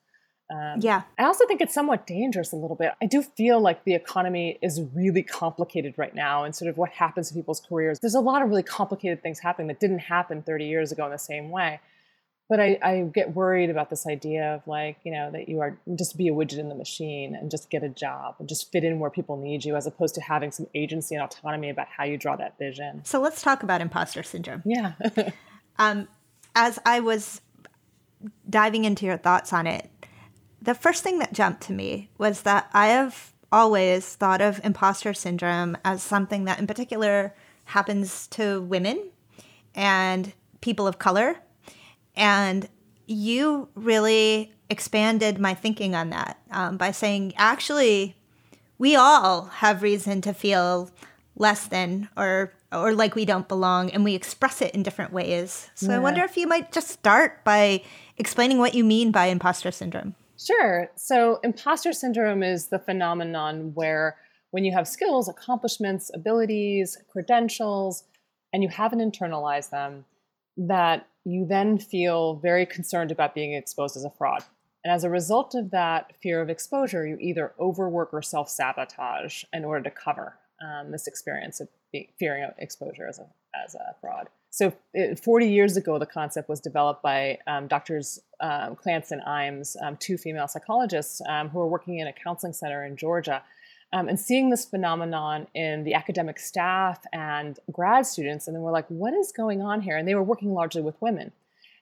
Um, 0.50 0.80
yeah. 0.80 1.02
I 1.18 1.24
also 1.24 1.46
think 1.46 1.60
it's 1.60 1.72
somewhat 1.72 2.06
dangerous 2.06 2.52
a 2.52 2.56
little 2.56 2.76
bit. 2.76 2.92
I 3.02 3.06
do 3.06 3.22
feel 3.22 3.60
like 3.60 3.84
the 3.84 3.94
economy 3.94 4.58
is 4.62 4.80
really 4.94 5.22
complicated 5.22 5.94
right 5.96 6.14
now 6.14 6.44
and 6.44 6.54
sort 6.54 6.68
of 6.68 6.76
what 6.76 6.90
happens 6.90 7.28
to 7.28 7.34
people's 7.34 7.60
careers. 7.60 7.98
There's 8.00 8.14
a 8.14 8.20
lot 8.20 8.42
of 8.42 8.48
really 8.48 8.62
complicated 8.62 9.22
things 9.22 9.40
happening 9.40 9.68
that 9.68 9.80
didn't 9.80 10.00
happen 10.00 10.42
30 10.42 10.66
years 10.66 10.92
ago 10.92 11.04
in 11.06 11.12
the 11.12 11.18
same 11.18 11.50
way. 11.50 11.80
But 12.46 12.60
I, 12.60 12.78
I 12.82 13.00
get 13.12 13.34
worried 13.34 13.70
about 13.70 13.88
this 13.88 14.06
idea 14.06 14.54
of 14.54 14.66
like, 14.66 14.98
you 15.02 15.12
know, 15.12 15.30
that 15.30 15.48
you 15.48 15.60
are 15.60 15.78
just 15.98 16.18
be 16.18 16.28
a 16.28 16.32
widget 16.32 16.58
in 16.58 16.68
the 16.68 16.74
machine 16.74 17.34
and 17.34 17.50
just 17.50 17.70
get 17.70 17.82
a 17.82 17.88
job 17.88 18.34
and 18.38 18.46
just 18.46 18.70
fit 18.70 18.84
in 18.84 18.98
where 18.98 19.08
people 19.08 19.38
need 19.38 19.64
you 19.64 19.76
as 19.76 19.86
opposed 19.86 20.14
to 20.16 20.20
having 20.20 20.50
some 20.50 20.66
agency 20.74 21.14
and 21.14 21.24
autonomy 21.24 21.70
about 21.70 21.86
how 21.88 22.04
you 22.04 22.18
draw 22.18 22.36
that 22.36 22.58
vision. 22.58 23.02
So 23.04 23.18
let's 23.18 23.40
talk 23.40 23.62
about 23.62 23.80
imposter 23.80 24.22
syndrome. 24.22 24.62
Yeah. 24.66 24.92
um, 25.78 26.06
as 26.54 26.78
I 26.84 27.00
was 27.00 27.40
diving 28.48 28.84
into 28.84 29.06
your 29.06 29.16
thoughts 29.16 29.54
on 29.54 29.66
it, 29.66 29.90
the 30.64 30.74
first 30.74 31.02
thing 31.02 31.18
that 31.18 31.32
jumped 31.32 31.62
to 31.62 31.72
me 31.72 32.10
was 32.18 32.42
that 32.42 32.70
I 32.72 32.88
have 32.88 33.32
always 33.52 34.14
thought 34.14 34.40
of 34.40 34.60
imposter 34.64 35.14
syndrome 35.14 35.76
as 35.84 36.02
something 36.02 36.44
that, 36.44 36.58
in 36.58 36.66
particular, 36.66 37.34
happens 37.66 38.26
to 38.28 38.62
women 38.62 39.10
and 39.74 40.32
people 40.60 40.86
of 40.86 40.98
color. 40.98 41.36
And 42.16 42.68
you 43.06 43.68
really 43.74 44.52
expanded 44.70 45.38
my 45.38 45.54
thinking 45.54 45.94
on 45.94 46.10
that 46.10 46.38
um, 46.50 46.78
by 46.78 46.90
saying, 46.90 47.34
actually, 47.36 48.16
we 48.78 48.96
all 48.96 49.46
have 49.46 49.82
reason 49.82 50.20
to 50.22 50.32
feel 50.32 50.90
less 51.36 51.66
than 51.66 52.08
or 52.16 52.52
or 52.72 52.92
like 52.92 53.14
we 53.14 53.24
don't 53.24 53.46
belong 53.46 53.90
and 53.90 54.02
we 54.02 54.14
express 54.16 54.60
it 54.60 54.74
in 54.74 54.82
different 54.82 55.12
ways. 55.12 55.70
So 55.76 55.90
yeah. 55.90 55.96
I 55.96 55.98
wonder 56.00 56.22
if 56.24 56.36
you 56.36 56.48
might 56.48 56.72
just 56.72 56.88
start 56.88 57.44
by 57.44 57.82
explaining 58.16 58.58
what 58.58 58.74
you 58.74 58.82
mean 58.82 59.12
by 59.12 59.26
imposter 59.26 59.70
syndrome. 59.70 60.16
Sure. 60.38 60.90
So, 60.96 61.38
imposter 61.44 61.92
syndrome 61.92 62.42
is 62.42 62.68
the 62.68 62.78
phenomenon 62.78 63.72
where 63.74 64.16
when 64.50 64.64
you 64.64 64.72
have 64.72 64.86
skills, 64.86 65.28
accomplishments, 65.28 66.10
abilities, 66.14 66.98
credentials, 67.08 68.04
and 68.52 68.62
you 68.62 68.68
haven't 68.68 69.00
internalized 69.00 69.70
them, 69.70 70.04
that 70.56 71.06
you 71.24 71.46
then 71.46 71.78
feel 71.78 72.36
very 72.36 72.66
concerned 72.66 73.10
about 73.10 73.34
being 73.34 73.54
exposed 73.54 73.96
as 73.96 74.04
a 74.04 74.10
fraud. 74.10 74.44
And 74.84 74.92
as 74.92 75.02
a 75.02 75.10
result 75.10 75.54
of 75.54 75.70
that 75.70 76.12
fear 76.22 76.42
of 76.42 76.50
exposure, 76.50 77.06
you 77.06 77.16
either 77.20 77.52
overwork 77.58 78.12
or 78.12 78.22
self 78.22 78.48
sabotage 78.50 79.44
in 79.52 79.64
order 79.64 79.88
to 79.88 79.90
cover 79.90 80.36
um, 80.62 80.92
this 80.92 81.06
experience 81.06 81.60
of 81.60 81.68
fearing 82.18 82.48
exposure 82.58 83.08
as 83.08 83.18
a, 83.18 83.26
as 83.64 83.74
a 83.74 83.94
fraud. 84.00 84.28
So, 84.50 84.72
it, 84.92 85.18
40 85.18 85.48
years 85.48 85.76
ago, 85.76 85.98
the 85.98 86.06
concept 86.06 86.48
was 86.48 86.60
developed 86.60 87.02
by 87.02 87.38
um, 87.46 87.66
doctors 87.66 88.20
um, 88.40 88.76
Clance 88.76 89.10
and 89.10 89.20
Imes, 89.22 89.76
um, 89.82 89.96
two 89.96 90.16
female 90.16 90.46
psychologists 90.46 91.20
um, 91.28 91.48
who 91.48 91.58
were 91.58 91.66
working 91.66 91.98
in 91.98 92.06
a 92.06 92.12
counseling 92.12 92.52
center 92.52 92.84
in 92.84 92.96
Georgia. 92.96 93.42
Um, 93.92 94.08
and 94.08 94.18
seeing 94.18 94.50
this 94.50 94.64
phenomenon 94.64 95.46
in 95.54 95.84
the 95.84 95.94
academic 95.94 96.38
staff 96.38 97.00
and 97.12 97.58
grad 97.70 98.06
students, 98.06 98.46
and 98.46 98.56
then 98.56 98.62
we're 98.62 98.72
like, 98.72 98.88
what 98.88 99.14
is 99.14 99.30
going 99.30 99.62
on 99.62 99.80
here? 99.80 99.96
And 99.96 100.06
they 100.06 100.14
were 100.14 100.22
working 100.22 100.52
largely 100.52 100.82
with 100.82 101.00
women. 101.00 101.32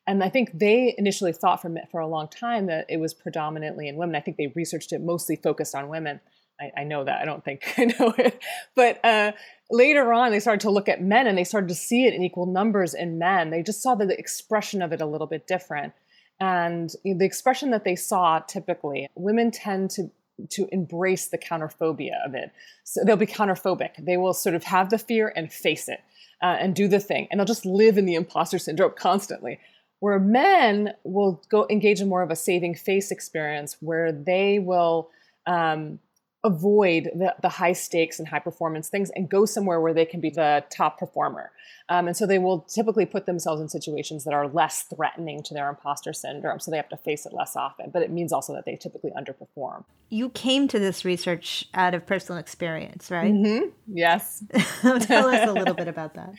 And 0.07 0.23
I 0.23 0.29
think 0.29 0.59
they 0.59 0.95
initially 0.99 1.33
thought 1.33 1.63
for, 1.63 1.75
for 1.91 2.01
a 2.01 2.07
long 2.07 2.29
time 2.29 2.67
that 2.67 2.87
it 2.89 2.99
was 2.99 3.15
predominantly 3.15 3.89
in 3.89 3.97
women. 3.97 4.17
I 4.17 4.21
think 4.21 4.37
they 4.37 4.49
researched 4.49 4.93
it 4.93 5.01
mostly 5.01 5.37
focused 5.37 5.75
on 5.75 5.89
women. 5.89 6.21
I, 6.63 6.81
I 6.83 6.85
know 6.85 7.05
that. 7.05 7.21
I 7.21 7.25
don't 7.25 7.45
think 7.45 7.75
I 7.79 7.85
know 7.85 8.15
it. 8.17 8.41
But 8.75 9.05
uh, 9.05 9.33
later 9.71 10.13
on, 10.13 10.31
they 10.31 10.41
started 10.41 10.61
to 10.61 10.71
look 10.71 10.89
at 10.89 11.03
men 11.03 11.27
and 11.27 11.37
they 11.37 11.45
started 11.45 11.69
to 11.69 11.75
see 11.75 12.07
it 12.07 12.15
in 12.15 12.23
equal 12.23 12.47
numbers 12.47 12.95
in 12.95 13.19
men. 13.19 13.51
They 13.51 13.63
just 13.63 13.83
saw 13.83 13.95
the 13.95 14.09
expression 14.19 14.83
of 14.83 14.93
it 14.93 15.01
a 15.01 15.07
little 15.07 15.27
bit 15.27 15.47
different. 15.47 15.93
And 16.41 16.91
the 17.05 17.25
expression 17.25 17.71
that 17.71 17.85
they 17.85 17.97
saw 17.97 18.41
typically, 18.41 19.09
women 19.15 19.51
tend 19.51 19.91
to 19.91 20.11
to 20.49 20.67
embrace 20.73 21.29
the 21.29 21.39
counterphobia 21.39 22.15
of 22.25 22.35
it. 22.35 22.51
So 22.85 23.03
they'll 23.05 23.17
be 23.17 23.27
counterphobic. 23.27 24.05
They 24.05 24.17
will 24.17 24.33
sort 24.33 24.55
of 24.55 24.65
have 24.65 24.91
the 24.91 24.99
fear 24.99 25.33
and 25.37 25.53
face 25.53 25.89
it 25.89 26.01
uh, 26.43 26.57
and 26.59 26.75
do 26.75 26.89
the 26.89 26.99
thing, 26.99 27.29
and 27.31 27.39
they'll 27.39 27.45
just 27.45 27.67
live 27.67 27.99
in 27.99 28.07
the 28.07 28.15
imposter 28.15 28.59
syndrome 28.59 28.95
constantly. 28.97 29.61
Where 30.01 30.19
men 30.19 30.95
will 31.05 31.41
go 31.49 31.67
engage 31.71 32.01
in 32.01 32.09
more 32.09 32.23
of 32.23 32.31
a 32.31 32.37
saving 32.37 32.75
face 32.75 33.13
experience, 33.13 33.77
where 33.79 34.11
they 34.11 34.59
will 34.59 35.11
um, 35.47 36.01
avoid 36.45 37.05
the, 37.15 37.35
the 37.41 37.49
high 37.49 37.73
stakes 37.73 38.19
and 38.19 38.27
high 38.27 38.39
performance 38.39 38.89
things 38.89 39.11
and 39.15 39.29
go 39.29 39.45
somewhere 39.45 39.81
where 39.81 39.95
they 39.95 40.05
can 40.05 40.21
be 40.21 40.31
the 40.31 40.65
top 40.71 40.99
performer. 40.99 41.53
Um, 41.89 42.09
and 42.09 42.17
so 42.17 42.27
they 42.27 42.39
will 42.39 42.61
typically 42.61 43.07
put 43.07 43.27
themselves 43.27 43.61
in 43.61 43.69
situations 43.69 44.25
that 44.25 44.35
are 44.35 44.49
less 44.49 44.83
threatening 44.83 45.43
to 45.45 45.55
their 45.55 45.69
imposter 45.69 46.13
syndrome. 46.13 46.59
So 46.59 46.71
they 46.71 46.77
have 46.77 46.89
to 46.89 46.97
face 46.97 47.27
it 47.27 47.33
less 47.33 47.55
often. 47.55 47.91
But 47.91 48.03
it 48.03 48.11
means 48.11 48.33
also 48.33 48.55
that 48.55 48.65
they 48.65 48.77
typically 48.77 49.11
underperform. 49.11 49.85
You 50.09 50.31
came 50.31 50.67
to 50.69 50.79
this 50.79 51.05
research 51.05 51.67
out 51.75 51.95
of 51.95 52.07
personal 52.07 52.39
experience, 52.39 53.11
right? 53.11 53.33
Mm-hmm. 53.33 53.69
Yes. 53.87 54.43
Tell 54.83 55.29
us 55.29 55.49
a 55.49 55.53
little 55.53 55.75
bit 55.75 55.89
about 55.89 56.15
that. 56.15 56.33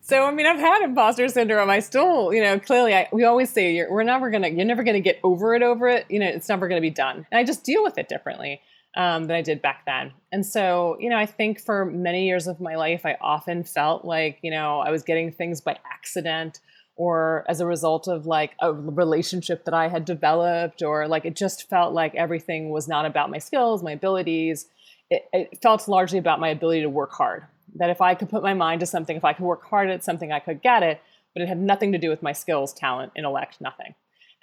So 0.00 0.24
I 0.24 0.30
mean, 0.30 0.46
I've 0.46 0.58
had 0.58 0.82
imposter 0.82 1.28
syndrome. 1.28 1.68
I 1.68 1.80
still, 1.80 2.32
you 2.32 2.42
know, 2.42 2.58
clearly, 2.58 2.94
I, 2.94 3.08
we 3.12 3.24
always 3.24 3.50
say 3.50 3.74
you're, 3.74 3.90
we're 3.92 4.04
never 4.04 4.30
gonna, 4.30 4.48
you're 4.48 4.64
never 4.64 4.82
gonna 4.82 5.00
get 5.00 5.20
over 5.22 5.54
it, 5.54 5.62
over 5.62 5.86
it. 5.86 6.06
You 6.08 6.18
know, 6.18 6.26
it's 6.26 6.48
never 6.48 6.66
gonna 6.66 6.80
be 6.80 6.90
done. 6.90 7.26
And 7.30 7.38
I 7.38 7.44
just 7.44 7.62
deal 7.62 7.82
with 7.82 7.98
it 7.98 8.08
differently 8.08 8.62
um, 8.96 9.24
than 9.24 9.36
I 9.36 9.42
did 9.42 9.62
back 9.62 9.84
then. 9.86 10.12
And 10.32 10.44
so, 10.44 10.96
you 10.98 11.08
know, 11.08 11.16
I 11.16 11.26
think 11.26 11.60
for 11.60 11.84
many 11.84 12.26
years 12.26 12.46
of 12.46 12.60
my 12.60 12.76
life, 12.76 13.04
I 13.04 13.16
often 13.20 13.64
felt 13.64 14.04
like, 14.04 14.38
you 14.42 14.50
know, 14.50 14.80
I 14.80 14.90
was 14.90 15.02
getting 15.02 15.30
things 15.30 15.60
by 15.60 15.78
accident 15.90 16.60
or 16.96 17.44
as 17.48 17.60
a 17.60 17.66
result 17.66 18.08
of 18.08 18.26
like 18.26 18.56
a 18.60 18.72
relationship 18.72 19.64
that 19.66 19.72
I 19.72 19.86
had 19.86 20.04
developed, 20.04 20.82
or 20.82 21.06
like 21.06 21.24
it 21.24 21.36
just 21.36 21.68
felt 21.68 21.94
like 21.94 22.14
everything 22.16 22.70
was 22.70 22.88
not 22.88 23.06
about 23.06 23.30
my 23.30 23.38
skills, 23.38 23.84
my 23.84 23.92
abilities. 23.92 24.66
It, 25.08 25.28
it 25.32 25.62
felt 25.62 25.86
largely 25.86 26.18
about 26.18 26.40
my 26.40 26.48
ability 26.48 26.80
to 26.82 26.88
work 26.88 27.12
hard. 27.12 27.44
That 27.76 27.90
if 27.90 28.00
I 28.00 28.16
could 28.16 28.28
put 28.28 28.42
my 28.42 28.54
mind 28.54 28.80
to 28.80 28.86
something, 28.86 29.16
if 29.16 29.24
I 29.24 29.32
could 29.32 29.44
work 29.44 29.64
hard 29.64 29.88
at 29.90 30.02
something, 30.02 30.32
I 30.32 30.40
could 30.40 30.60
get 30.60 30.82
it, 30.82 31.00
but 31.34 31.42
it 31.42 31.48
had 31.48 31.60
nothing 31.60 31.92
to 31.92 31.98
do 31.98 32.10
with 32.10 32.20
my 32.20 32.32
skills, 32.32 32.72
talent, 32.72 33.12
intellect, 33.14 33.60
nothing. 33.60 33.94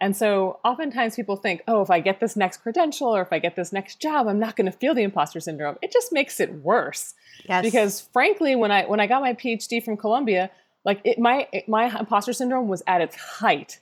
And 0.02 0.16
so 0.16 0.60
oftentimes 0.66 1.16
people 1.16 1.38
think, 1.38 1.62
oh, 1.68 1.82
if 1.82 1.90
I 1.90 2.02
get 2.02 2.20
this 2.20 2.36
next 2.36 2.58
credential 2.58 3.16
or 3.16 3.22
if 3.22 3.32
I 3.32 3.40
get 3.40 3.56
this 3.56 3.72
next 3.72 4.02
job, 4.02 4.28
I'm 4.28 4.40
not 4.40 4.56
going 4.56 4.70
to 4.70 4.78
feel 4.78 4.94
the 4.94 5.04
imposter 5.04 5.40
syndrome. 5.40 5.78
It 5.82 5.92
just 5.92 6.12
makes 6.12 6.40
it 6.40 6.54
worse. 6.56 7.14
Yes. 7.48 7.64
Because 7.64 8.02
frankly, 8.02 8.56
when 8.56 8.72
I 8.72 8.86
when 8.86 9.00
I 9.00 9.08
got 9.08 9.22
my 9.22 9.34
PhD 9.34 9.84
from 9.84 9.96
Columbia, 9.96 10.52
like 10.84 11.00
it, 11.06 11.18
my 11.18 11.48
it, 11.54 11.70
my 11.70 11.98
imposter 11.98 12.34
syndrome 12.34 12.68
was 12.68 12.84
at 12.88 13.02
its 13.02 13.16
height. 13.16 13.80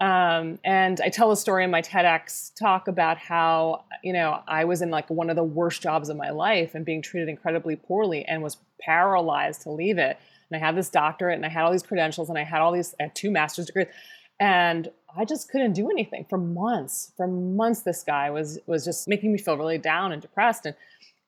Um, 0.00 0.58
and 0.64 1.00
I 1.00 1.08
tell 1.08 1.30
a 1.30 1.36
story 1.36 1.62
in 1.62 1.70
my 1.70 1.80
TEDx 1.80 2.52
talk 2.58 2.88
about 2.88 3.16
how 3.16 3.84
you 4.02 4.12
know 4.12 4.42
I 4.48 4.64
was 4.64 4.82
in 4.82 4.90
like 4.90 5.08
one 5.08 5.30
of 5.30 5.36
the 5.36 5.44
worst 5.44 5.82
jobs 5.82 6.08
of 6.08 6.16
my 6.16 6.30
life 6.30 6.74
and 6.74 6.84
being 6.84 7.00
treated 7.00 7.28
incredibly 7.28 7.76
poorly 7.76 8.24
and 8.24 8.42
was 8.42 8.56
paralyzed 8.80 9.62
to 9.62 9.70
leave 9.70 9.98
it. 9.98 10.18
And 10.50 10.60
I 10.60 10.66
had 10.66 10.76
this 10.76 10.90
doctorate 10.90 11.36
and 11.36 11.46
I 11.46 11.48
had 11.48 11.62
all 11.62 11.70
these 11.70 11.84
credentials 11.84 12.28
and 12.28 12.36
I 12.36 12.42
had 12.42 12.60
all 12.60 12.72
these 12.72 12.92
I 12.98 13.04
had 13.04 13.14
two 13.14 13.30
master's 13.30 13.66
degrees. 13.66 13.86
And 14.40 14.90
I 15.16 15.24
just 15.24 15.50
couldn't 15.50 15.74
do 15.74 15.90
anything 15.90 16.26
for 16.28 16.38
months. 16.38 17.12
For 17.16 17.26
months, 17.26 17.82
this 17.82 18.02
guy 18.02 18.30
was 18.30 18.58
was 18.66 18.84
just 18.84 19.08
making 19.08 19.32
me 19.32 19.38
feel 19.38 19.56
really 19.56 19.78
down 19.78 20.12
and 20.12 20.20
depressed. 20.20 20.66
And 20.66 20.74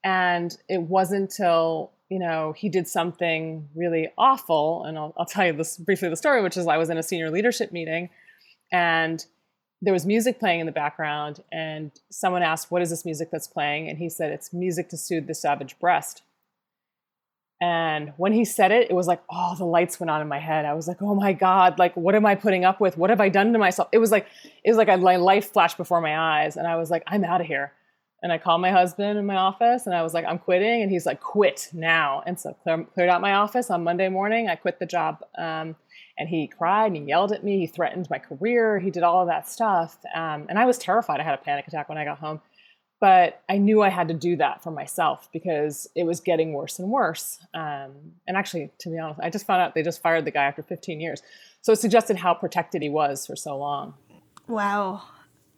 and 0.04 0.56
it 0.68 0.82
wasn't 0.82 1.22
until 1.22 1.90
you 2.08 2.20
know 2.20 2.52
he 2.56 2.68
did 2.68 2.86
something 2.86 3.68
really 3.74 4.08
awful. 4.16 4.84
And 4.84 4.96
I'll, 4.96 5.12
I'll 5.16 5.26
tell 5.26 5.46
you 5.46 5.52
this 5.52 5.76
briefly 5.76 6.08
the 6.08 6.16
story, 6.16 6.42
which 6.42 6.56
is 6.56 6.66
I 6.66 6.76
was 6.76 6.90
in 6.90 6.96
a 6.96 7.02
senior 7.02 7.30
leadership 7.30 7.72
meeting, 7.72 8.10
and 8.70 9.24
there 9.82 9.92
was 9.92 10.06
music 10.06 10.38
playing 10.38 10.60
in 10.60 10.66
the 10.66 10.72
background, 10.72 11.42
and 11.52 11.90
someone 12.10 12.42
asked, 12.42 12.70
"What 12.70 12.82
is 12.82 12.90
this 12.90 13.04
music 13.04 13.30
that's 13.32 13.48
playing?" 13.48 13.88
And 13.88 13.98
he 13.98 14.08
said, 14.08 14.30
"It's 14.30 14.52
music 14.52 14.88
to 14.90 14.96
soothe 14.96 15.26
the 15.26 15.34
savage 15.34 15.78
breast." 15.78 16.22
And 17.60 18.12
when 18.18 18.32
he 18.32 18.44
said 18.44 18.70
it, 18.70 18.90
it 18.90 18.94
was 18.94 19.06
like, 19.06 19.22
oh, 19.30 19.54
the 19.56 19.64
lights 19.64 19.98
went 19.98 20.10
on 20.10 20.20
in 20.20 20.28
my 20.28 20.38
head. 20.38 20.66
I 20.66 20.74
was 20.74 20.86
like, 20.86 21.00
oh 21.00 21.14
my 21.14 21.32
God, 21.32 21.78
like, 21.78 21.96
what 21.96 22.14
am 22.14 22.26
I 22.26 22.34
putting 22.34 22.66
up 22.66 22.80
with? 22.80 22.98
What 22.98 23.08
have 23.08 23.20
I 23.20 23.30
done 23.30 23.52
to 23.54 23.58
myself? 23.58 23.88
It 23.92 23.98
was 23.98 24.10
like, 24.10 24.26
it 24.62 24.70
was 24.70 24.76
like 24.76 24.88
a 24.88 24.96
life 24.96 25.52
flashed 25.52 25.78
before 25.78 26.02
my 26.02 26.18
eyes. 26.18 26.56
And 26.56 26.66
I 26.66 26.76
was 26.76 26.90
like, 26.90 27.02
I'm 27.06 27.24
out 27.24 27.40
of 27.40 27.46
here. 27.46 27.72
And 28.22 28.32
I 28.32 28.38
called 28.38 28.60
my 28.60 28.70
husband 28.70 29.18
in 29.18 29.24
my 29.24 29.36
office 29.36 29.86
and 29.86 29.94
I 29.94 30.02
was 30.02 30.12
like, 30.12 30.24
I'm 30.26 30.38
quitting. 30.38 30.82
And 30.82 30.90
he's 30.90 31.06
like, 31.06 31.20
quit 31.20 31.68
now. 31.72 32.22
And 32.26 32.38
so 32.38 32.54
clear, 32.62 32.84
cleared 32.92 33.08
out 33.08 33.20
my 33.20 33.34
office 33.34 33.70
on 33.70 33.84
Monday 33.84 34.08
morning. 34.08 34.48
I 34.48 34.56
quit 34.56 34.78
the 34.78 34.86
job. 34.86 35.24
Um, 35.38 35.76
and 36.18 36.28
he 36.28 36.46
cried 36.46 36.86
and 36.86 36.96
he 36.96 37.02
yelled 37.02 37.32
at 37.32 37.44
me. 37.44 37.58
He 37.58 37.66
threatened 37.66 38.08
my 38.10 38.18
career. 38.18 38.78
He 38.78 38.90
did 38.90 39.02
all 39.02 39.20
of 39.20 39.28
that 39.28 39.48
stuff. 39.48 39.98
Um, 40.14 40.46
and 40.48 40.58
I 40.58 40.64
was 40.64 40.78
terrified. 40.78 41.20
I 41.20 41.24
had 41.24 41.34
a 41.34 41.42
panic 41.42 41.68
attack 41.68 41.88
when 41.88 41.98
I 41.98 42.04
got 42.04 42.18
home 42.18 42.40
but 42.98 43.42
I 43.48 43.58
knew 43.58 43.82
I 43.82 43.90
had 43.90 44.08
to 44.08 44.14
do 44.14 44.36
that 44.36 44.62
for 44.62 44.70
myself 44.70 45.28
because 45.32 45.88
it 45.94 46.04
was 46.04 46.20
getting 46.20 46.54
worse 46.54 46.78
and 46.78 46.88
worse. 46.88 47.38
Um, 47.52 47.92
and 48.26 48.36
actually, 48.36 48.70
to 48.78 48.88
be 48.88 48.98
honest, 48.98 49.20
I 49.22 49.28
just 49.28 49.46
found 49.46 49.60
out 49.60 49.74
they 49.74 49.82
just 49.82 50.00
fired 50.00 50.24
the 50.24 50.30
guy 50.30 50.44
after 50.44 50.62
15 50.62 51.00
years. 51.00 51.22
So 51.60 51.72
it 51.72 51.76
suggested 51.76 52.16
how 52.16 52.32
protected 52.32 52.82
he 52.82 52.88
was 52.88 53.26
for 53.26 53.36
so 53.36 53.56
long. 53.56 53.94
Wow. 54.48 55.02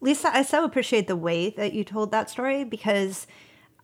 Lisa, 0.01 0.35
I 0.35 0.43
so 0.43 0.65
appreciate 0.65 1.07
the 1.07 1.17
way 1.17 1.51
that 1.51 1.73
you 1.73 1.85
told 1.85 2.11
that 2.11 2.31
story 2.31 2.65
because 2.65 3.27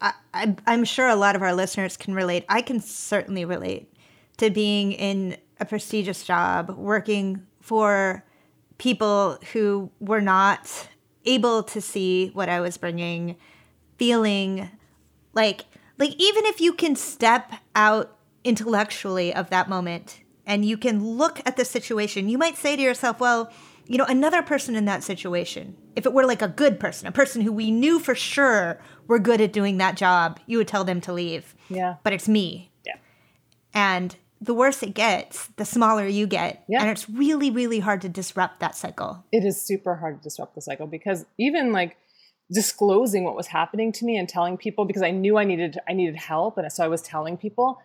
I, 0.00 0.12
I, 0.32 0.56
I'm 0.66 0.84
sure 0.84 1.08
a 1.08 1.16
lot 1.16 1.36
of 1.36 1.42
our 1.42 1.54
listeners 1.54 1.96
can 1.96 2.14
relate. 2.14 2.44
I 2.48 2.60
can 2.60 2.80
certainly 2.80 3.44
relate 3.44 3.92
to 4.38 4.50
being 4.50 4.92
in 4.92 5.36
a 5.60 5.64
prestigious 5.64 6.24
job, 6.24 6.70
working 6.70 7.46
for 7.60 8.24
people 8.78 9.38
who 9.52 9.90
were 10.00 10.20
not 10.20 10.88
able 11.24 11.62
to 11.62 11.80
see 11.80 12.30
what 12.34 12.48
I 12.48 12.60
was 12.60 12.76
bringing, 12.76 13.36
feeling 13.98 14.70
like 15.32 15.64
like 15.98 16.14
even 16.18 16.44
if 16.46 16.60
you 16.60 16.72
can 16.72 16.96
step 16.96 17.52
out 17.74 18.16
intellectually 18.42 19.34
of 19.34 19.50
that 19.50 19.68
moment 19.68 20.20
and 20.46 20.64
you 20.64 20.76
can 20.76 21.04
look 21.04 21.40
at 21.46 21.56
the 21.56 21.64
situation, 21.64 22.28
you 22.28 22.36
might 22.36 22.56
say 22.56 22.76
to 22.76 22.82
yourself, 22.82 23.20
well, 23.20 23.50
you 23.86 23.98
know, 23.98 24.04
another 24.04 24.42
person 24.42 24.76
in 24.76 24.86
that 24.86 25.02
situation, 25.02 25.76
if 25.94 26.06
it 26.06 26.12
were 26.12 26.24
like 26.24 26.42
a 26.42 26.48
good 26.48 26.80
person, 26.80 27.06
a 27.06 27.12
person 27.12 27.42
who 27.42 27.52
we 27.52 27.70
knew 27.70 27.98
for 27.98 28.14
sure 28.14 28.80
were 29.06 29.18
good 29.18 29.40
at 29.40 29.52
doing 29.52 29.78
that 29.78 29.96
job, 29.96 30.40
you 30.46 30.58
would 30.58 30.68
tell 30.68 30.84
them 30.84 31.00
to 31.02 31.12
leave. 31.12 31.54
Yeah. 31.68 31.96
But 32.02 32.12
it's 32.12 32.28
me. 32.28 32.70
Yeah. 32.84 32.96
And 33.72 34.16
the 34.44 34.54
worse 34.54 34.82
it 34.82 34.94
gets, 34.94 35.46
the 35.56 35.64
smaller 35.64 36.06
you 36.06 36.26
get. 36.26 36.64
Yeah. 36.68 36.82
And 36.82 36.90
it's 36.90 37.08
really, 37.08 37.50
really 37.50 37.80
hard 37.80 38.02
to 38.02 38.08
disrupt 38.08 38.60
that 38.60 38.76
cycle. 38.76 39.24
It 39.32 39.44
is 39.44 39.60
super 39.60 39.96
hard 39.96 40.18
to 40.18 40.22
disrupt 40.22 40.54
the 40.54 40.60
cycle 40.60 40.86
because 40.86 41.24
even 41.38 41.72
like 41.72 41.96
disclosing 42.52 43.24
what 43.24 43.36
was 43.36 43.46
happening 43.46 43.90
to 43.92 44.04
me 44.04 44.16
and 44.18 44.28
telling 44.28 44.56
people 44.56 44.84
because 44.84 45.02
I 45.02 45.10
knew 45.10 45.38
I 45.38 45.44
needed 45.44 45.78
I 45.88 45.94
needed 45.94 46.16
help 46.16 46.58
and 46.58 46.70
so 46.70 46.84
I 46.84 46.88
was 46.88 47.00
telling 47.00 47.38
people 47.38 47.80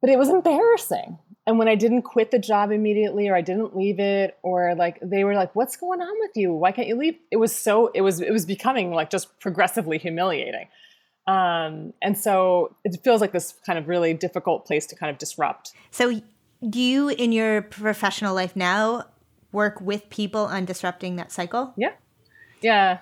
but 0.00 0.08
it 0.08 0.18
was 0.18 0.30
embarrassing 0.30 1.18
and 1.46 1.58
when 1.58 1.68
I 1.68 1.74
didn't 1.74 2.02
quit 2.02 2.30
the 2.30 2.38
job 2.38 2.72
immediately 2.72 3.28
or 3.28 3.36
I 3.36 3.42
didn't 3.42 3.76
leave 3.76 4.00
it 4.00 4.38
or 4.42 4.74
like 4.74 4.98
they 5.02 5.24
were 5.24 5.34
like 5.34 5.54
what's 5.54 5.76
going 5.76 6.00
on 6.00 6.14
with 6.20 6.30
you 6.36 6.54
why 6.54 6.72
can't 6.72 6.88
you 6.88 6.96
leave 6.96 7.16
it 7.30 7.36
was 7.36 7.54
so 7.54 7.88
it 7.88 8.00
was 8.00 8.22
it 8.22 8.32
was 8.32 8.46
becoming 8.46 8.92
like 8.92 9.10
just 9.10 9.38
progressively 9.40 9.98
humiliating 9.98 10.68
um, 11.26 11.92
and 12.02 12.16
so 12.16 12.74
it 12.84 12.98
feels 13.02 13.20
like 13.20 13.32
this 13.32 13.54
kind 13.64 13.78
of 13.78 13.88
really 13.88 14.14
difficult 14.14 14.66
place 14.66 14.86
to 14.86 14.96
kind 14.96 15.10
of 15.10 15.18
disrupt 15.18 15.72
So, 15.90 16.20
do 16.68 16.80
you 16.80 17.08
in 17.08 17.32
your 17.32 17.62
professional 17.62 18.34
life 18.34 18.56
now 18.56 19.04
work 19.52 19.80
with 19.80 20.08
people 20.10 20.42
on 20.46 20.64
disrupting 20.64 21.16
that 21.16 21.32
cycle? 21.32 21.72
yeah 21.76 21.92
yeah 22.60 22.98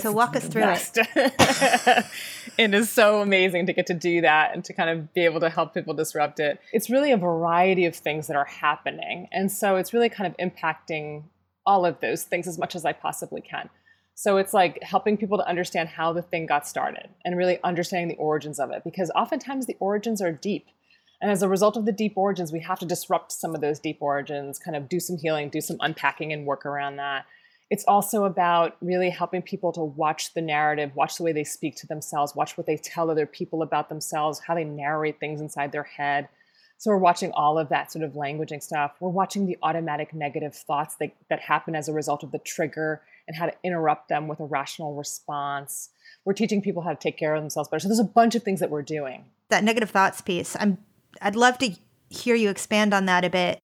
so, 0.00 0.12
walk 0.12 0.36
us 0.36 0.46
through 0.46 0.64
it. 0.64 0.90
it. 0.96 2.04
it 2.58 2.74
is 2.74 2.90
so 2.90 3.20
amazing 3.20 3.66
to 3.66 3.72
get 3.72 3.86
to 3.86 3.94
do 3.94 4.20
that 4.22 4.54
and 4.54 4.64
to 4.64 4.72
kind 4.72 4.90
of 4.90 5.12
be 5.12 5.24
able 5.24 5.40
to 5.40 5.50
help 5.50 5.74
people 5.74 5.94
disrupt 5.94 6.40
it. 6.40 6.60
It's 6.72 6.88
really 6.88 7.12
a 7.12 7.16
variety 7.16 7.84
of 7.86 7.94
things 7.94 8.26
that 8.28 8.36
are 8.36 8.46
happening. 8.46 9.28
And 9.32 9.50
so 9.50 9.76
it's 9.76 9.92
really 9.92 10.08
kind 10.08 10.32
of 10.32 10.36
impacting 10.38 11.24
all 11.66 11.84
of 11.86 12.00
those 12.00 12.24
things 12.24 12.46
as 12.46 12.58
much 12.58 12.74
as 12.74 12.84
I 12.84 12.92
possibly 12.92 13.40
can. 13.40 13.68
So 14.14 14.36
it's 14.36 14.52
like 14.52 14.82
helping 14.82 15.16
people 15.16 15.38
to 15.38 15.48
understand 15.48 15.88
how 15.88 16.12
the 16.12 16.22
thing 16.22 16.46
got 16.46 16.66
started 16.66 17.08
and 17.24 17.36
really 17.36 17.58
understanding 17.64 18.08
the 18.08 18.22
origins 18.22 18.60
of 18.60 18.70
it 18.70 18.84
because 18.84 19.10
oftentimes 19.14 19.66
the 19.66 19.76
origins 19.80 20.20
are 20.20 20.32
deep. 20.32 20.66
And 21.20 21.30
as 21.30 21.42
a 21.42 21.48
result 21.48 21.76
of 21.76 21.86
the 21.86 21.92
deep 21.92 22.14
origins, 22.16 22.52
we 22.52 22.60
have 22.60 22.78
to 22.80 22.86
disrupt 22.86 23.32
some 23.32 23.54
of 23.54 23.60
those 23.60 23.78
deep 23.78 23.98
origins, 24.00 24.58
kind 24.58 24.76
of 24.76 24.88
do 24.88 25.00
some 25.00 25.16
healing, 25.16 25.48
do 25.48 25.60
some 25.60 25.76
unpacking 25.80 26.32
and 26.32 26.46
work 26.46 26.66
around 26.66 26.96
that. 26.96 27.26
It's 27.70 27.84
also 27.84 28.24
about 28.24 28.76
really 28.82 29.08
helping 29.08 29.40
people 29.40 29.72
to 29.72 29.80
watch 29.80 30.34
the 30.34 30.42
narrative, 30.42 30.94
watch 30.94 31.16
the 31.16 31.22
way 31.22 31.32
they 31.32 31.44
speak 31.44 31.74
to 31.76 31.86
themselves, 31.86 32.34
watch 32.36 32.58
what 32.58 32.66
they 32.66 32.76
tell 32.76 33.10
other 33.10 33.24
people 33.24 33.62
about 33.62 33.88
themselves, 33.88 34.40
how 34.40 34.54
they 34.54 34.64
narrate 34.64 35.18
things 35.20 35.40
inside 35.40 35.72
their 35.72 35.84
head. 35.84 36.28
So 36.76 36.90
we're 36.90 36.98
watching 36.98 37.32
all 37.32 37.58
of 37.58 37.70
that 37.70 37.90
sort 37.90 38.04
of 38.04 38.12
languaging 38.12 38.62
stuff. 38.62 38.92
We're 39.00 39.08
watching 39.08 39.46
the 39.46 39.56
automatic 39.62 40.12
negative 40.12 40.54
thoughts 40.54 40.96
that, 40.96 41.14
that 41.30 41.40
happen 41.40 41.74
as 41.74 41.88
a 41.88 41.92
result 41.92 42.24
of 42.24 42.32
the 42.32 42.40
trigger 42.40 43.00
and 43.26 43.36
how 43.36 43.46
to 43.46 43.52
interrupt 43.62 44.08
them 44.08 44.28
with 44.28 44.40
a 44.40 44.44
rational 44.44 44.94
response. 44.94 45.90
We're 46.24 46.32
teaching 46.34 46.62
people 46.62 46.82
how 46.82 46.90
to 46.90 46.96
take 46.96 47.18
care 47.18 47.34
of 47.34 47.42
themselves 47.42 47.68
better. 47.68 47.80
So 47.80 47.88
there's 47.88 47.98
a 47.98 48.04
bunch 48.04 48.34
of 48.34 48.42
things 48.42 48.60
that 48.60 48.70
we're 48.70 48.82
doing. 48.82 49.24
That 49.48 49.64
negative 49.64 49.90
thoughts 49.90 50.20
piece. 50.20 50.56
I'm 50.58 50.78
I'd 51.20 51.36
love 51.36 51.58
to 51.58 51.74
hear 52.08 52.34
you 52.34 52.50
expand 52.50 52.94
on 52.94 53.06
that 53.06 53.24
a 53.24 53.30
bit. 53.30 53.58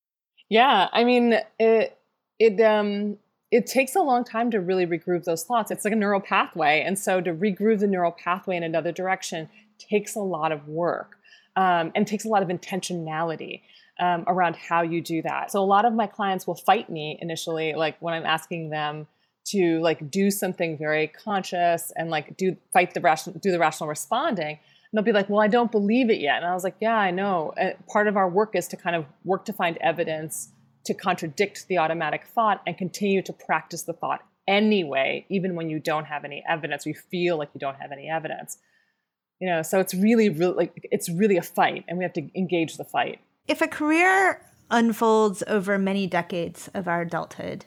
Yeah, 0.48 0.88
I 0.92 1.04
mean, 1.04 1.38
it 1.58 1.98
it 2.38 2.60
um 2.60 3.18
it 3.50 3.66
takes 3.66 3.94
a 3.96 4.00
long 4.00 4.24
time 4.24 4.50
to 4.50 4.60
really 4.60 4.86
regroove 4.86 5.24
those 5.24 5.44
thoughts. 5.44 5.70
It's 5.70 5.84
like 5.84 5.92
a 5.92 5.96
neural 5.96 6.20
pathway. 6.20 6.82
And 6.82 6.98
so 6.98 7.20
to 7.20 7.32
regroove 7.32 7.80
the 7.80 7.86
neural 7.86 8.12
pathway 8.12 8.56
in 8.56 8.62
another 8.62 8.92
direction 8.92 9.48
takes 9.78 10.14
a 10.14 10.20
lot 10.20 10.52
of 10.52 10.68
work 10.68 11.18
um, 11.56 11.90
and 11.94 12.06
takes 12.06 12.24
a 12.24 12.28
lot 12.28 12.42
of 12.42 12.48
intentionality 12.48 13.62
um, 13.98 14.24
around 14.26 14.56
how 14.56 14.82
you 14.82 15.00
do 15.00 15.22
that. 15.22 15.50
So 15.50 15.62
a 15.62 15.64
lot 15.64 15.84
of 15.84 15.94
my 15.94 16.06
clients 16.06 16.46
will 16.46 16.56
fight 16.56 16.90
me 16.90 17.18
initially, 17.20 17.74
like 17.74 17.96
when 18.00 18.14
I'm 18.14 18.26
asking 18.26 18.70
them 18.70 19.06
to 19.50 19.80
like 19.80 20.10
do 20.10 20.30
something 20.30 20.76
very 20.78 21.08
conscious 21.08 21.92
and 21.96 22.10
like 22.10 22.36
do 22.36 22.56
fight 22.72 22.94
the 22.94 23.00
rational, 23.00 23.38
do 23.38 23.50
the 23.50 23.58
rational 23.58 23.88
responding. 23.88 24.58
And 24.58 24.58
they'll 24.92 25.04
be 25.04 25.12
like, 25.12 25.28
well, 25.28 25.40
I 25.40 25.48
don't 25.48 25.70
believe 25.70 26.10
it 26.10 26.20
yet. 26.20 26.38
And 26.38 26.46
I 26.46 26.54
was 26.54 26.64
like, 26.64 26.76
yeah, 26.80 26.96
I 26.96 27.10
know. 27.10 27.52
Uh, 27.60 27.70
part 27.92 28.08
of 28.08 28.16
our 28.16 28.28
work 28.28 28.54
is 28.54 28.68
to 28.68 28.76
kind 28.76 28.96
of 28.96 29.04
work 29.24 29.44
to 29.46 29.52
find 29.52 29.76
evidence 29.78 30.50
to 30.86 30.94
contradict 30.94 31.66
the 31.68 31.78
automatic 31.78 32.24
thought 32.24 32.62
and 32.66 32.78
continue 32.78 33.20
to 33.22 33.32
practice 33.32 33.82
the 33.82 33.92
thought 33.92 34.22
anyway, 34.48 35.26
even 35.28 35.54
when 35.54 35.68
you 35.70 35.78
don't 35.78 36.06
have 36.06 36.24
any 36.24 36.42
evidence, 36.48 36.86
you 36.86 36.94
feel 36.94 37.36
like 37.36 37.50
you 37.54 37.60
don't 37.60 37.76
have 37.76 37.92
any 37.92 38.08
evidence. 38.08 38.58
You 39.40 39.48
know, 39.48 39.62
so 39.62 39.78
it's 39.78 39.94
really, 39.94 40.30
really 40.30 40.54
like 40.54 40.88
it's 40.90 41.08
really 41.08 41.36
a 41.36 41.42
fight, 41.42 41.84
and 41.86 41.96
we 41.96 42.02
have 42.02 42.14
to 42.14 42.28
engage 42.36 42.76
the 42.76 42.84
fight. 42.84 43.20
If 43.46 43.60
a 43.60 43.68
career 43.68 44.42
unfolds 44.70 45.44
over 45.46 45.78
many 45.78 46.08
decades 46.08 46.68
of 46.74 46.88
our 46.88 47.02
adulthood, 47.02 47.66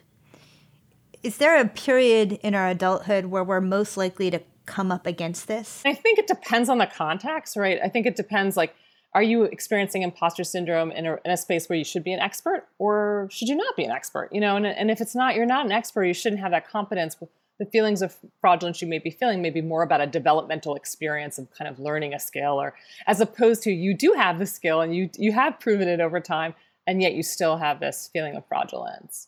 is 1.23 1.37
there 1.37 1.59
a 1.59 1.67
period 1.67 2.33
in 2.43 2.55
our 2.55 2.69
adulthood 2.69 3.25
where 3.25 3.43
we're 3.43 3.61
most 3.61 3.97
likely 3.97 4.31
to 4.31 4.39
come 4.65 4.91
up 4.91 5.05
against 5.05 5.47
this? 5.47 5.81
I 5.85 5.93
think 5.93 6.19
it 6.19 6.27
depends 6.27 6.69
on 6.69 6.77
the 6.77 6.87
context, 6.87 7.55
right? 7.55 7.79
I 7.83 7.89
think 7.89 8.05
it 8.05 8.15
depends 8.15 8.57
like 8.57 8.75
are 9.13 9.23
you 9.23 9.43
experiencing 9.43 10.03
imposter 10.03 10.43
syndrome 10.43 10.91
in 10.91 11.05
a, 11.05 11.17
in 11.25 11.31
a, 11.31 11.37
space 11.37 11.67
where 11.67 11.77
you 11.77 11.83
should 11.83 12.03
be 12.03 12.13
an 12.13 12.19
expert 12.19 12.67
or 12.79 13.27
should 13.29 13.49
you 13.49 13.55
not 13.55 13.75
be 13.75 13.83
an 13.83 13.91
expert 13.91 14.29
you 14.31 14.39
know 14.39 14.55
and, 14.55 14.65
and 14.65 14.89
if 14.89 15.01
it's 15.01 15.15
not 15.15 15.35
you're 15.35 15.45
not 15.45 15.65
an 15.65 15.71
expert 15.71 16.05
you 16.05 16.13
shouldn't 16.13 16.41
have 16.41 16.51
that 16.51 16.67
competence 16.67 17.17
the 17.59 17.65
feelings 17.65 18.01
of 18.01 18.15
fraudulence 18.39 18.81
you 18.81 18.87
may 18.87 18.99
be 18.99 19.11
feeling 19.11 19.41
may 19.41 19.49
be 19.49 19.61
more 19.61 19.83
about 19.83 20.01
a 20.01 20.07
developmental 20.07 20.75
experience 20.75 21.37
of 21.37 21.51
kind 21.51 21.69
of 21.69 21.79
learning 21.79 22.13
a 22.13 22.19
skill 22.19 22.59
or 22.61 22.73
as 23.07 23.19
opposed 23.19 23.61
to 23.61 23.71
you 23.71 23.93
do 23.93 24.13
have 24.13 24.39
the 24.39 24.45
skill 24.45 24.81
and 24.81 24.95
you 24.95 25.09
you 25.17 25.31
have 25.31 25.59
proven 25.59 25.87
it 25.87 25.99
over 25.99 26.19
time 26.19 26.53
and 26.87 27.01
yet 27.01 27.13
you 27.13 27.21
still 27.21 27.57
have 27.57 27.79
this 27.79 28.09
feeling 28.13 28.35
of 28.35 28.45
fraudulence 28.47 29.27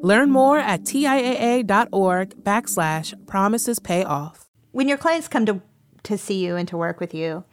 Learn 0.00 0.30
more 0.30 0.58
at 0.58 0.82
TIAA.org 0.82 2.44
backslash 2.44 3.26
promises 3.26 3.78
pay 3.78 4.04
off. 4.04 4.48
When 4.72 4.88
your 4.88 4.98
clients 4.98 5.28
come 5.28 5.46
to 5.46 5.60
to 6.04 6.18
see 6.18 6.44
you 6.44 6.56
and 6.56 6.66
to 6.68 6.76
work 6.76 7.00
with 7.00 7.14
you. 7.14 7.44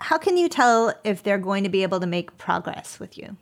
How 0.00 0.18
can 0.18 0.36
you 0.36 0.48
tell 0.48 0.94
if 1.04 1.22
they're 1.22 1.38
going 1.38 1.64
to 1.64 1.70
be 1.70 1.82
able 1.82 2.00
to 2.00 2.06
make 2.06 2.36
progress 2.38 2.98
with 2.98 3.16
you? 3.16 3.36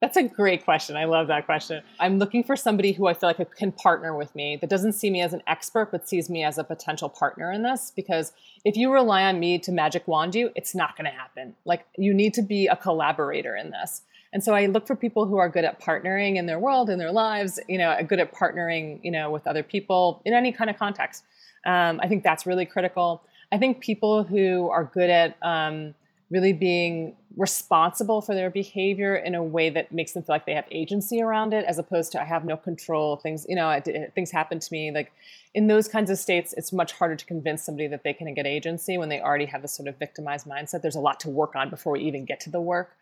That's 0.00 0.16
a 0.16 0.24
great 0.24 0.64
question. 0.64 0.96
I 0.96 1.04
love 1.04 1.28
that 1.28 1.46
question. 1.46 1.80
I'm 2.00 2.18
looking 2.18 2.42
for 2.42 2.56
somebody 2.56 2.90
who 2.90 3.06
I 3.06 3.14
feel 3.14 3.28
like 3.28 3.54
can 3.54 3.70
partner 3.70 4.16
with 4.16 4.34
me 4.34 4.58
that 4.60 4.68
doesn't 4.68 4.94
see 4.94 5.10
me 5.10 5.20
as 5.20 5.32
an 5.32 5.42
expert, 5.46 5.92
but 5.92 6.08
sees 6.08 6.28
me 6.28 6.42
as 6.42 6.58
a 6.58 6.64
potential 6.64 7.08
partner 7.08 7.52
in 7.52 7.62
this. 7.62 7.92
Because 7.94 8.32
if 8.64 8.76
you 8.76 8.92
rely 8.92 9.22
on 9.22 9.38
me 9.38 9.60
to 9.60 9.70
magic 9.70 10.08
wand 10.08 10.34
you, 10.34 10.50
it's 10.56 10.74
not 10.74 10.96
going 10.96 11.04
to 11.04 11.16
happen. 11.16 11.54
Like 11.64 11.86
you 11.96 12.12
need 12.12 12.34
to 12.34 12.42
be 12.42 12.66
a 12.66 12.74
collaborator 12.74 13.54
in 13.54 13.70
this. 13.70 14.02
And 14.32 14.42
so 14.42 14.54
I 14.54 14.66
look 14.66 14.86
for 14.86 14.96
people 14.96 15.26
who 15.26 15.36
are 15.36 15.48
good 15.48 15.64
at 15.64 15.80
partnering 15.80 16.36
in 16.36 16.46
their 16.46 16.58
world, 16.58 16.88
in 16.88 16.98
their 16.98 17.12
lives, 17.12 17.60
you 17.68 17.78
know, 17.78 17.96
good 18.06 18.18
at 18.18 18.32
partnering, 18.32 18.98
you 19.02 19.10
know, 19.10 19.30
with 19.30 19.46
other 19.46 19.62
people 19.62 20.22
in 20.24 20.32
any 20.32 20.52
kind 20.52 20.70
of 20.70 20.78
context. 20.78 21.24
Um, 21.66 22.00
I 22.02 22.08
think 22.08 22.24
that's 22.24 22.46
really 22.46 22.64
critical. 22.64 23.22
I 23.52 23.58
think 23.58 23.80
people 23.80 24.24
who 24.24 24.70
are 24.70 24.84
good 24.84 25.10
at 25.10 25.36
um, 25.42 25.94
really 26.30 26.54
being 26.54 27.14
responsible 27.36 28.22
for 28.22 28.34
their 28.34 28.50
behavior 28.50 29.14
in 29.14 29.34
a 29.34 29.42
way 29.42 29.68
that 29.70 29.92
makes 29.92 30.12
them 30.12 30.22
feel 30.22 30.34
like 30.34 30.46
they 30.46 30.54
have 30.54 30.64
agency 30.70 31.20
around 31.20 31.52
it, 31.52 31.64
as 31.66 31.78
opposed 31.78 32.12
to 32.12 32.20
I 32.20 32.24
have 32.24 32.44
no 32.44 32.56
control. 32.56 33.16
Things, 33.16 33.44
you 33.48 33.54
know, 33.54 33.70
it, 33.70 34.12
things 34.14 34.30
happen 34.30 34.58
to 34.58 34.72
me. 34.72 34.90
Like 34.90 35.12
in 35.54 35.66
those 35.66 35.88
kinds 35.88 36.10
of 36.10 36.18
states, 36.18 36.54
it's 36.56 36.72
much 36.72 36.92
harder 36.92 37.16
to 37.16 37.24
convince 37.26 37.62
somebody 37.62 37.86
that 37.88 38.02
they 38.02 38.14
can 38.14 38.32
get 38.32 38.46
agency 38.46 38.96
when 38.96 39.10
they 39.10 39.20
already 39.20 39.46
have 39.46 39.60
this 39.60 39.72
sort 39.72 39.88
of 39.88 39.98
victimized 39.98 40.46
mindset. 40.46 40.80
There's 40.80 40.96
a 40.96 41.00
lot 41.00 41.20
to 41.20 41.28
work 41.28 41.54
on 41.54 41.68
before 41.68 41.92
we 41.92 42.00
even 42.00 42.24
get 42.24 42.40
to 42.40 42.50
the 42.50 42.60
work. 42.60 42.96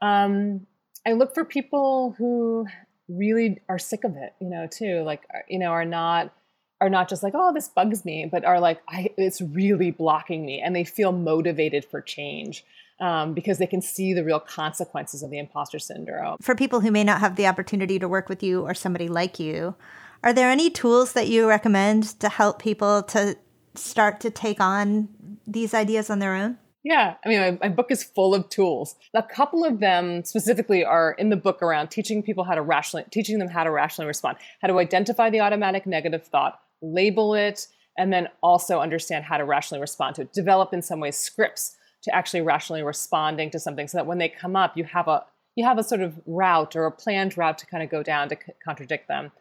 Um, 0.00 0.66
I 1.06 1.12
look 1.12 1.34
for 1.34 1.44
people 1.44 2.14
who 2.18 2.66
really 3.08 3.60
are 3.68 3.78
sick 3.78 4.04
of 4.04 4.16
it, 4.16 4.34
you 4.40 4.48
know, 4.48 4.66
too. 4.66 5.02
Like, 5.02 5.22
you 5.48 5.58
know, 5.58 5.70
are 5.70 5.84
not 5.84 6.32
are 6.80 6.90
not 6.90 7.08
just 7.08 7.22
like, 7.22 7.32
oh, 7.34 7.52
this 7.52 7.68
bugs 7.68 8.04
me, 8.04 8.28
but 8.30 8.44
are 8.44 8.60
like, 8.60 8.80
it's 8.92 9.40
really 9.40 9.90
blocking 9.90 10.46
me. 10.46 10.60
And 10.60 10.76
they 10.76 10.84
feel 10.84 11.10
motivated 11.10 11.84
for 11.84 12.00
change 12.00 12.64
um, 13.00 13.34
because 13.34 13.58
they 13.58 13.66
can 13.66 13.82
see 13.82 14.12
the 14.12 14.24
real 14.24 14.40
consequences 14.40 15.22
of 15.22 15.30
the 15.30 15.38
imposter 15.38 15.78
syndrome. 15.78 16.36
For 16.40 16.54
people 16.54 16.80
who 16.80 16.90
may 16.90 17.04
not 17.04 17.20
have 17.20 17.36
the 17.36 17.46
opportunity 17.46 17.98
to 17.98 18.08
work 18.08 18.28
with 18.28 18.42
you 18.42 18.62
or 18.62 18.74
somebody 18.74 19.08
like 19.08 19.40
you, 19.40 19.74
are 20.22 20.32
there 20.32 20.50
any 20.50 20.70
tools 20.70 21.12
that 21.12 21.28
you 21.28 21.48
recommend 21.48 22.18
to 22.20 22.28
help 22.28 22.60
people 22.60 23.02
to 23.04 23.36
start 23.74 24.20
to 24.20 24.30
take 24.30 24.60
on 24.60 25.08
these 25.46 25.74
ideas 25.74 26.10
on 26.10 26.18
their 26.18 26.34
own? 26.34 26.58
Yeah, 26.84 27.14
I 27.24 27.28
mean, 27.28 27.40
my, 27.40 27.58
my, 27.62 27.68
book 27.68 27.90
is 27.90 28.04
full 28.04 28.34
of 28.34 28.48
tools. 28.50 28.94
A 29.12 29.22
couple 29.22 29.64
of 29.64 29.80
them 29.80 30.24
specifically 30.24 30.84
are 30.84 31.12
in 31.18 31.28
the 31.28 31.36
book 31.36 31.60
around 31.60 31.88
teaching 31.88 32.22
people 32.22 32.44
how 32.44 32.54
to 32.54 32.62
rationally, 32.62 33.04
teaching 33.10 33.40
them 33.40 33.48
how 33.48 33.64
to 33.64 33.70
rationally 33.70 34.06
respond, 34.06 34.38
how 34.62 34.68
to 34.68 34.78
identify 34.78 35.28
the 35.28 35.40
automatic 35.40 35.86
negative 35.86 36.24
thought, 36.24 36.60
label 36.80 37.34
it, 37.34 37.66
and 37.98 38.12
then 38.12 38.28
also 38.42 38.78
understand 38.78 39.24
how 39.24 39.36
to 39.36 39.44
rationally 39.44 39.80
respond 39.80 40.14
to 40.14 40.22
it. 40.22 40.32
Develop 40.32 40.72
in 40.72 40.80
some 40.80 41.00
ways 41.00 41.16
scripts 41.18 41.76
to 42.02 42.14
actually 42.14 42.42
rationally 42.42 42.82
responding 42.82 43.50
to 43.50 43.58
something, 43.58 43.88
so 43.88 43.98
that 43.98 44.06
when 44.06 44.18
they 44.18 44.28
come 44.28 44.54
up, 44.54 44.76
you 44.76 44.84
have 44.84 45.08
a 45.08 45.24
you 45.56 45.64
have 45.64 45.78
a 45.78 45.82
sort 45.82 46.00
of 46.00 46.20
route 46.24 46.76
or 46.76 46.86
a 46.86 46.92
planned 46.92 47.36
route 47.36 47.58
to 47.58 47.66
kind 47.66 47.82
of 47.82 47.90
go 47.90 48.00
down 48.00 48.28
to 48.28 48.36
c- 48.36 48.52
contradict 48.64 49.08
them. 49.08 49.32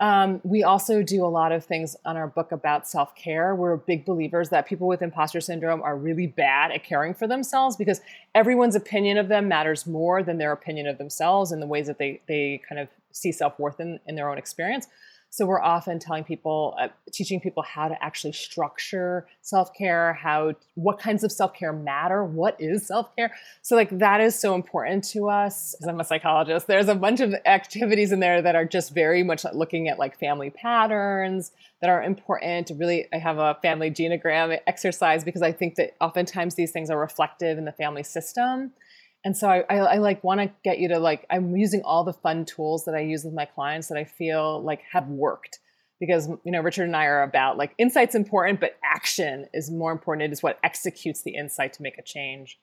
Um, 0.00 0.40
we 0.44 0.62
also 0.62 1.02
do 1.02 1.24
a 1.24 1.26
lot 1.26 1.50
of 1.50 1.64
things 1.64 1.96
on 2.04 2.16
our 2.16 2.28
book 2.28 2.52
about 2.52 2.86
self 2.86 3.14
care. 3.16 3.54
We're 3.54 3.76
big 3.76 4.04
believers 4.04 4.48
that 4.50 4.66
people 4.66 4.86
with 4.86 5.02
imposter 5.02 5.40
syndrome 5.40 5.82
are 5.82 5.96
really 5.96 6.28
bad 6.28 6.70
at 6.70 6.84
caring 6.84 7.14
for 7.14 7.26
themselves 7.26 7.76
because 7.76 8.00
everyone's 8.34 8.76
opinion 8.76 9.18
of 9.18 9.28
them 9.28 9.48
matters 9.48 9.86
more 9.86 10.22
than 10.22 10.38
their 10.38 10.52
opinion 10.52 10.86
of 10.86 10.98
themselves 10.98 11.50
and 11.50 11.60
the 11.60 11.66
ways 11.66 11.88
that 11.88 11.98
they, 11.98 12.20
they 12.28 12.62
kind 12.68 12.80
of 12.80 12.88
see 13.10 13.32
self 13.32 13.58
worth 13.58 13.80
in, 13.80 13.98
in 14.06 14.14
their 14.14 14.30
own 14.30 14.38
experience. 14.38 14.86
So 15.30 15.46
we're 15.46 15.60
often 15.60 15.98
telling 15.98 16.24
people, 16.24 16.74
uh, 16.80 16.88
teaching 17.12 17.40
people 17.40 17.62
how 17.62 17.88
to 17.88 18.02
actually 18.02 18.32
structure 18.32 19.26
self-care, 19.42 20.14
how 20.14 20.54
what 20.74 20.98
kinds 20.98 21.22
of 21.22 21.30
self-care 21.30 21.72
matter, 21.72 22.24
what 22.24 22.56
is 22.58 22.86
self-care. 22.86 23.34
So 23.62 23.76
like 23.76 23.98
that 23.98 24.20
is 24.20 24.38
so 24.38 24.54
important 24.54 25.04
to 25.10 25.28
us. 25.28 25.74
As 25.80 25.86
I'm 25.86 26.00
a 26.00 26.04
psychologist, 26.04 26.66
there's 26.66 26.88
a 26.88 26.94
bunch 26.94 27.20
of 27.20 27.34
activities 27.44 28.10
in 28.10 28.20
there 28.20 28.40
that 28.40 28.56
are 28.56 28.64
just 28.64 28.94
very 28.94 29.22
much 29.22 29.44
looking 29.52 29.88
at 29.88 29.98
like 29.98 30.18
family 30.18 30.50
patterns 30.50 31.52
that 31.80 31.90
are 31.90 32.02
important. 32.02 32.70
Really, 32.76 33.06
I 33.12 33.18
have 33.18 33.38
a 33.38 33.56
family 33.60 33.90
genogram 33.90 34.58
exercise 34.66 35.24
because 35.24 35.42
I 35.42 35.52
think 35.52 35.76
that 35.76 35.94
oftentimes 36.00 36.54
these 36.54 36.72
things 36.72 36.90
are 36.90 36.98
reflective 36.98 37.58
in 37.58 37.64
the 37.64 37.72
family 37.72 38.02
system 38.02 38.72
and 39.24 39.36
so 39.36 39.48
I, 39.48 39.64
I, 39.68 39.76
I 39.76 39.96
like 39.98 40.22
want 40.22 40.40
to 40.40 40.50
get 40.64 40.78
you 40.78 40.88
to 40.88 40.98
like 40.98 41.26
i'm 41.30 41.56
using 41.56 41.82
all 41.82 42.04
the 42.04 42.12
fun 42.12 42.44
tools 42.44 42.84
that 42.84 42.94
i 42.94 43.00
use 43.00 43.24
with 43.24 43.34
my 43.34 43.44
clients 43.44 43.88
that 43.88 43.98
i 43.98 44.04
feel 44.04 44.62
like 44.62 44.82
have 44.92 45.08
worked. 45.08 45.58
Because 46.00 46.28
you 46.28 46.52
know 46.52 46.60
richard 46.60 46.84
and 46.84 46.94
i 46.94 47.06
are 47.06 47.22
about 47.22 47.58
like 47.58 47.74
insight's 47.76 48.14
important 48.14 48.60
but 48.60 48.76
action 48.84 49.46
is 49.52 49.70
more 49.70 49.90
important. 49.92 50.30
It 50.30 50.32
is 50.32 50.42
what 50.42 50.58
executes 50.62 51.22
the 51.22 51.34
insight 51.34 51.72
to 51.74 51.82
make 51.82 51.98
a 51.98 52.02
change. 52.02 52.60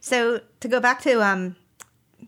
So 0.00 0.40
to 0.60 0.68
go 0.68 0.80
back 0.80 1.00
to 1.02 1.22
um 1.22 1.56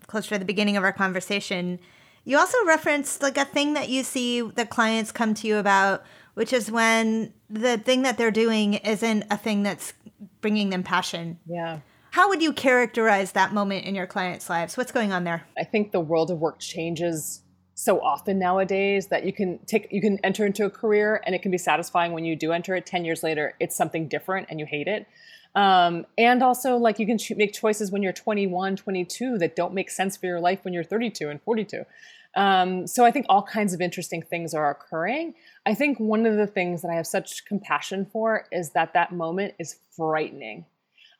closer 0.06 0.30
to 0.30 0.38
the 0.38 0.44
beginning 0.44 0.76
of 0.76 0.84
our 0.84 0.92
conversation 0.92 1.78
you 2.24 2.38
also 2.38 2.58
referenced 2.66 3.22
like 3.22 3.38
a 3.38 3.44
thing 3.44 3.74
that 3.74 3.88
you 3.88 4.02
see 4.02 4.40
the 4.40 4.66
clients 4.66 5.12
come 5.12 5.32
to 5.34 5.46
you 5.46 5.58
about 5.58 6.04
which 6.34 6.52
is 6.52 6.70
when 6.70 7.32
the 7.48 7.78
thing 7.78 8.02
that 8.02 8.18
they're 8.18 8.30
doing 8.30 8.74
isn't 8.74 9.24
a 9.30 9.38
thing 9.38 9.62
that's 9.62 9.94
bringing 10.40 10.70
them 10.70 10.82
passion. 10.82 11.38
Yeah 11.46 11.80
how 12.16 12.30
would 12.30 12.40
you 12.40 12.50
characterize 12.50 13.32
that 13.32 13.52
moment 13.52 13.84
in 13.84 13.94
your 13.94 14.06
clients' 14.06 14.48
lives? 14.48 14.74
What's 14.74 14.90
going 14.90 15.12
on 15.12 15.24
there? 15.24 15.46
I 15.58 15.64
think 15.64 15.92
the 15.92 16.00
world 16.00 16.30
of 16.30 16.38
work 16.38 16.58
changes 16.58 17.42
so 17.74 18.00
often 18.00 18.38
nowadays 18.38 19.08
that 19.08 19.26
you 19.26 19.34
can 19.34 19.58
take 19.66 19.88
you 19.90 20.00
can 20.00 20.18
enter 20.24 20.46
into 20.46 20.64
a 20.64 20.70
career 20.70 21.20
and 21.26 21.34
it 21.34 21.42
can 21.42 21.50
be 21.50 21.58
satisfying 21.58 22.12
when 22.12 22.24
you 22.24 22.34
do 22.34 22.52
enter 22.52 22.74
it. 22.74 22.86
10 22.86 23.04
years 23.04 23.22
later 23.22 23.52
it's 23.60 23.76
something 23.76 24.08
different 24.08 24.46
and 24.48 24.58
you 24.58 24.64
hate 24.64 24.88
it. 24.88 25.06
Um, 25.54 26.06
and 26.16 26.42
also 26.42 26.78
like 26.78 26.98
you 26.98 27.04
can 27.04 27.18
make 27.36 27.52
choices 27.52 27.92
when 27.92 28.02
you're 28.02 28.14
21 28.14 28.76
22 28.76 29.36
that 29.36 29.54
don't 29.54 29.74
make 29.74 29.90
sense 29.90 30.16
for 30.16 30.24
your 30.24 30.40
life 30.40 30.60
when 30.62 30.72
you're 30.72 30.84
32 30.84 31.28
and 31.28 31.42
42 31.42 31.84
um, 32.34 32.86
so 32.86 33.04
i 33.04 33.10
think 33.10 33.26
all 33.28 33.42
kinds 33.42 33.74
of 33.74 33.82
interesting 33.82 34.22
things 34.22 34.54
are 34.54 34.70
occurring. 34.70 35.34
I 35.66 35.74
think 35.74 36.00
one 36.00 36.24
of 36.24 36.38
the 36.38 36.46
things 36.46 36.80
that 36.80 36.88
i 36.88 36.94
have 36.94 37.06
such 37.06 37.44
compassion 37.44 38.06
for 38.06 38.46
is 38.50 38.70
that 38.70 38.94
that 38.94 39.12
moment 39.12 39.52
is 39.58 39.76
frightening 39.94 40.64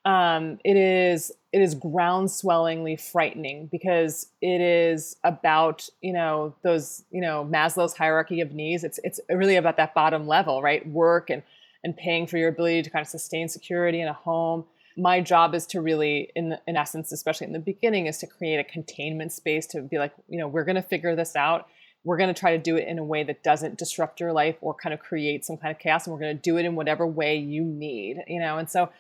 um, 0.07 0.61
it 0.65 0.77
is 0.77 1.33
it 1.53 1.61
is 1.61 1.75
groundswellingly 1.75 2.97
frightening 2.97 3.67
because 3.67 4.29
it 4.41 4.61
is 4.61 5.17
about 5.25 5.89
you 6.01 6.13
know 6.13 6.55
those 6.63 7.03
you 7.11 7.21
know 7.21 7.45
Maslow's 7.45 7.95
hierarchy 7.95 8.41
of 8.41 8.53
needs. 8.53 8.85
It's 8.85 9.01
it's 9.03 9.21
really 9.29 9.57
about 9.57 9.77
that 9.79 9.95
bottom 9.95 10.29
level, 10.29 10.63
right? 10.63 10.87
Work 10.89 11.29
and 11.29 11.43
and 11.83 11.97
paying 11.97 12.29
for 12.29 12.39
your 12.39 12.49
ability 12.49 12.83
to 12.83 12.91
kind 12.91 13.03
of 13.03 13.09
sustain 13.09 13.49
security 13.49 14.01
in 14.01 14.07
a 14.07 14.13
home. 14.13 14.65
My 14.97 15.21
job 15.21 15.55
is 15.57 15.67
to 15.69 15.81
really, 15.81 16.31
in 16.37 16.57
in 16.69 16.77
essence, 16.77 17.11
especially 17.11 17.49
in 17.49 17.53
the 17.53 17.59
beginning, 17.59 18.07
is 18.07 18.19
to 18.19 18.29
create 18.29 18.61
a 18.61 18.65
containment 18.65 19.33
space 19.33 19.67
to 19.69 19.83
be 19.83 19.99
like, 19.99 20.13
you 20.29 20.39
know, 20.39 20.47
we're 20.47 20.65
going 20.65 20.77
to 20.77 20.83
figure 20.83 21.17
this 21.17 21.35
out. 21.35 21.67
We're 22.05 22.17
going 22.17 22.33
to 22.33 22.39
try 22.39 22.53
to 22.57 22.63
do 22.63 22.77
it 22.77 22.87
in 22.87 23.01
a 23.01 23.05
way 23.05 23.25
that 23.25 23.43
doesn't 23.43 23.79
disrupt 23.79 24.21
your 24.21 24.33
life 24.33 24.55
or 24.61 24.73
kind 24.73 24.95
of 24.95 25.01
create 25.01 25.45
some 25.45 25.57
kind 25.57 25.75
of 25.75 25.81
chaos, 25.81 26.07
and 26.07 26.15
we're 26.15 26.21
going 26.21 26.37
to 26.37 26.41
do 26.41 26.57
it 26.59 26.65
in 26.65 26.77
whatever 26.77 27.05
way 27.05 27.37
you 27.37 27.65
need, 27.65 28.19
you 28.29 28.39
know. 28.39 28.59
And 28.59 28.71
so 28.71 28.91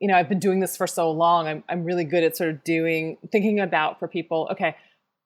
you 0.00 0.08
know, 0.08 0.14
I've 0.14 0.28
been 0.28 0.38
doing 0.38 0.60
this 0.60 0.76
for 0.76 0.86
so 0.86 1.10
long. 1.10 1.46
I'm, 1.46 1.64
I'm 1.68 1.84
really 1.84 2.04
good 2.04 2.24
at 2.24 2.36
sort 2.36 2.50
of 2.50 2.64
doing, 2.64 3.18
thinking 3.30 3.60
about 3.60 3.98
for 3.98 4.08
people, 4.08 4.48
okay, 4.50 4.74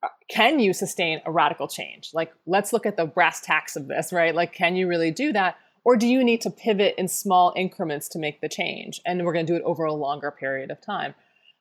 uh, 0.02 0.08
can 0.28 0.58
you 0.58 0.72
sustain 0.72 1.20
a 1.24 1.30
radical 1.30 1.68
change? 1.68 2.10
Like, 2.12 2.32
let's 2.44 2.72
look 2.72 2.84
at 2.84 2.96
the 2.96 3.06
brass 3.06 3.40
tacks 3.40 3.76
of 3.76 3.86
this, 3.86 4.12
right? 4.12 4.34
Like, 4.34 4.52
can 4.52 4.74
you 4.76 4.88
really 4.88 5.12
do 5.12 5.32
that? 5.32 5.56
Or 5.84 5.96
do 5.96 6.06
you 6.06 6.24
need 6.24 6.40
to 6.40 6.50
pivot 6.50 6.94
in 6.98 7.08
small 7.08 7.52
increments 7.56 8.08
to 8.10 8.18
make 8.18 8.40
the 8.40 8.48
change? 8.48 9.00
And 9.06 9.24
we're 9.24 9.32
going 9.32 9.46
to 9.46 9.52
do 9.52 9.56
it 9.56 9.62
over 9.64 9.84
a 9.84 9.92
longer 9.92 10.30
period 10.30 10.70
of 10.70 10.80
time. 10.80 11.14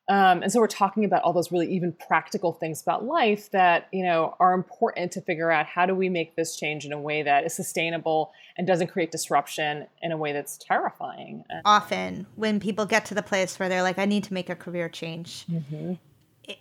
Um, 0.08 0.42
and 0.42 0.52
so 0.52 0.60
we're 0.60 0.66
talking 0.66 1.04
about 1.06 1.22
all 1.22 1.32
those 1.32 1.50
really 1.50 1.72
even 1.72 1.92
practical 1.92 2.52
things 2.52 2.82
about 2.82 3.06
life 3.06 3.50
that 3.52 3.88
you 3.90 4.04
know 4.04 4.36
are 4.38 4.52
important 4.52 5.12
to 5.12 5.22
figure 5.22 5.50
out 5.50 5.64
how 5.64 5.86
do 5.86 5.94
we 5.94 6.10
make 6.10 6.36
this 6.36 6.56
change 6.56 6.84
in 6.84 6.92
a 6.92 7.00
way 7.00 7.22
that 7.22 7.44
is 7.44 7.54
sustainable 7.54 8.32
and 8.58 8.66
doesn't 8.66 8.88
create 8.88 9.10
disruption 9.10 9.86
in 10.02 10.12
a 10.12 10.16
way 10.16 10.32
that's 10.32 10.58
terrifying. 10.58 11.44
Often, 11.64 12.26
when 12.36 12.60
people 12.60 12.84
get 12.84 13.06
to 13.06 13.14
the 13.14 13.22
place 13.22 13.58
where 13.58 13.70
they're 13.70 13.82
like, 13.82 13.98
"I 13.98 14.04
need 14.04 14.24
to 14.24 14.34
make 14.34 14.50
a 14.50 14.54
career 14.54 14.90
change," 14.90 15.46
mm-hmm. 15.50 15.94
it, 16.44 16.58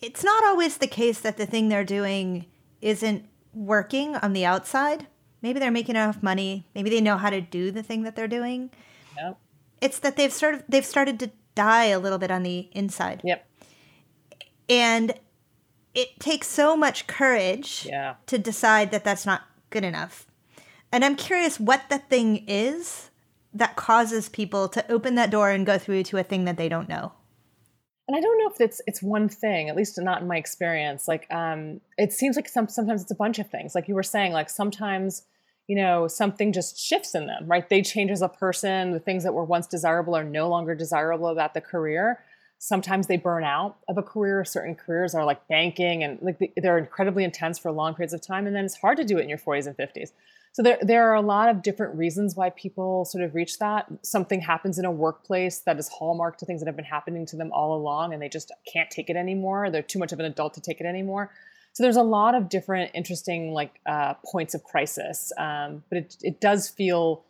it's 0.00 0.24
not 0.24 0.42
always 0.44 0.78
the 0.78 0.86
case 0.86 1.20
that 1.20 1.36
the 1.36 1.46
thing 1.46 1.68
they're 1.68 1.84
doing 1.84 2.46
isn't 2.80 3.26
working 3.52 4.16
on 4.16 4.32
the 4.32 4.46
outside. 4.46 5.06
Maybe 5.42 5.58
they're 5.58 5.70
making 5.70 5.96
enough 5.96 6.22
money. 6.22 6.66
Maybe 6.74 6.88
they 6.88 7.00
know 7.02 7.18
how 7.18 7.28
to 7.28 7.42
do 7.42 7.70
the 7.70 7.82
thing 7.82 8.04
that 8.04 8.16
they're 8.16 8.28
doing. 8.28 8.70
Yep. 9.16 9.38
It's 9.82 9.98
that 9.98 10.16
they've 10.16 10.32
sort 10.32 10.54
of 10.54 10.64
they've 10.68 10.84
started 10.84 11.18
to 11.20 11.30
die 11.60 11.86
a 11.86 11.98
little 11.98 12.18
bit 12.18 12.30
on 12.30 12.42
the 12.42 12.70
inside. 12.72 13.20
Yep. 13.22 13.46
And 14.70 15.14
it 15.94 16.18
takes 16.18 16.46
so 16.46 16.74
much 16.74 17.06
courage 17.06 17.86
yeah. 17.86 18.14
to 18.26 18.38
decide 18.38 18.90
that 18.92 19.04
that's 19.04 19.26
not 19.26 19.42
good 19.68 19.84
enough. 19.84 20.26
And 20.90 21.04
I'm 21.04 21.16
curious 21.16 21.60
what 21.60 21.82
the 21.90 21.98
thing 21.98 22.44
is 22.48 23.10
that 23.52 23.76
causes 23.76 24.30
people 24.30 24.68
to 24.68 24.90
open 24.90 25.16
that 25.16 25.30
door 25.30 25.50
and 25.50 25.66
go 25.66 25.76
through 25.76 26.04
to 26.04 26.16
a 26.16 26.22
thing 26.22 26.46
that 26.46 26.56
they 26.56 26.68
don't 26.68 26.88
know. 26.88 27.12
And 28.08 28.16
I 28.16 28.20
don't 28.20 28.38
know 28.38 28.50
if 28.50 28.60
it's 28.60 28.80
it's 28.86 29.02
one 29.02 29.28
thing, 29.28 29.68
at 29.68 29.76
least 29.76 30.00
not 30.00 30.22
in 30.22 30.28
my 30.28 30.36
experience. 30.36 31.06
Like, 31.06 31.26
um, 31.30 31.80
it 31.98 32.12
seems 32.12 32.36
like 32.36 32.48
some 32.48 32.68
sometimes 32.68 33.02
it's 33.02 33.10
a 33.12 33.16
bunch 33.16 33.38
of 33.38 33.48
things. 33.50 33.74
Like 33.74 33.86
you 33.86 33.94
were 33.94 34.02
saying, 34.02 34.32
like 34.32 34.50
sometimes 34.50 35.22
you 35.66 35.76
know, 35.76 36.08
something 36.08 36.52
just 36.52 36.78
shifts 36.78 37.14
in 37.14 37.26
them, 37.26 37.46
right? 37.46 37.68
They 37.68 37.82
change 37.82 38.10
as 38.10 38.22
a 38.22 38.28
person. 38.28 38.92
The 38.92 39.00
things 39.00 39.22
that 39.24 39.34
were 39.34 39.44
once 39.44 39.66
desirable 39.66 40.16
are 40.16 40.24
no 40.24 40.48
longer 40.48 40.74
desirable 40.74 41.28
about 41.28 41.54
the 41.54 41.60
career. 41.60 42.20
Sometimes 42.58 43.06
they 43.06 43.16
burn 43.16 43.44
out 43.44 43.76
of 43.88 43.96
a 43.96 44.02
career. 44.02 44.44
Certain 44.44 44.74
careers 44.74 45.14
are 45.14 45.24
like 45.24 45.46
banking 45.48 46.02
and 46.02 46.18
like 46.20 46.52
they're 46.56 46.78
incredibly 46.78 47.24
intense 47.24 47.58
for 47.58 47.72
long 47.72 47.94
periods 47.94 48.12
of 48.12 48.20
time. 48.20 48.46
And 48.46 48.54
then 48.54 48.64
it's 48.64 48.76
hard 48.76 48.96
to 48.98 49.04
do 49.04 49.18
it 49.18 49.22
in 49.22 49.28
your 49.28 49.38
40s 49.38 49.66
and 49.66 49.76
50s. 49.76 50.10
So 50.52 50.62
there, 50.62 50.78
there 50.82 51.08
are 51.08 51.14
a 51.14 51.20
lot 51.20 51.48
of 51.48 51.62
different 51.62 51.94
reasons 51.94 52.34
why 52.34 52.50
people 52.50 53.04
sort 53.04 53.22
of 53.22 53.34
reach 53.34 53.58
that. 53.58 53.86
Something 54.02 54.40
happens 54.40 54.78
in 54.78 54.84
a 54.84 54.90
workplace 54.90 55.60
that 55.60 55.78
is 55.78 55.88
hallmark 55.88 56.38
to 56.38 56.46
things 56.46 56.60
that 56.60 56.66
have 56.66 56.74
been 56.74 56.84
happening 56.84 57.24
to 57.26 57.36
them 57.36 57.52
all 57.52 57.76
along, 57.76 58.12
and 58.12 58.20
they 58.20 58.28
just 58.28 58.50
can't 58.70 58.90
take 58.90 59.08
it 59.08 59.16
anymore. 59.16 59.70
They're 59.70 59.82
too 59.82 60.00
much 60.00 60.12
of 60.12 60.18
an 60.18 60.24
adult 60.24 60.54
to 60.54 60.60
take 60.60 60.80
it 60.80 60.86
anymore. 60.86 61.30
So 61.72 61.82
there's 61.82 61.96
a 61.96 62.02
lot 62.02 62.34
of 62.34 62.48
different 62.48 62.90
interesting 62.94 63.52
like 63.52 63.80
uh, 63.86 64.14
points 64.30 64.54
of 64.54 64.64
crisis, 64.64 65.32
um, 65.38 65.84
but 65.88 65.98
it 65.98 66.16
it 66.22 66.40
does 66.40 66.68
feel 66.68 67.24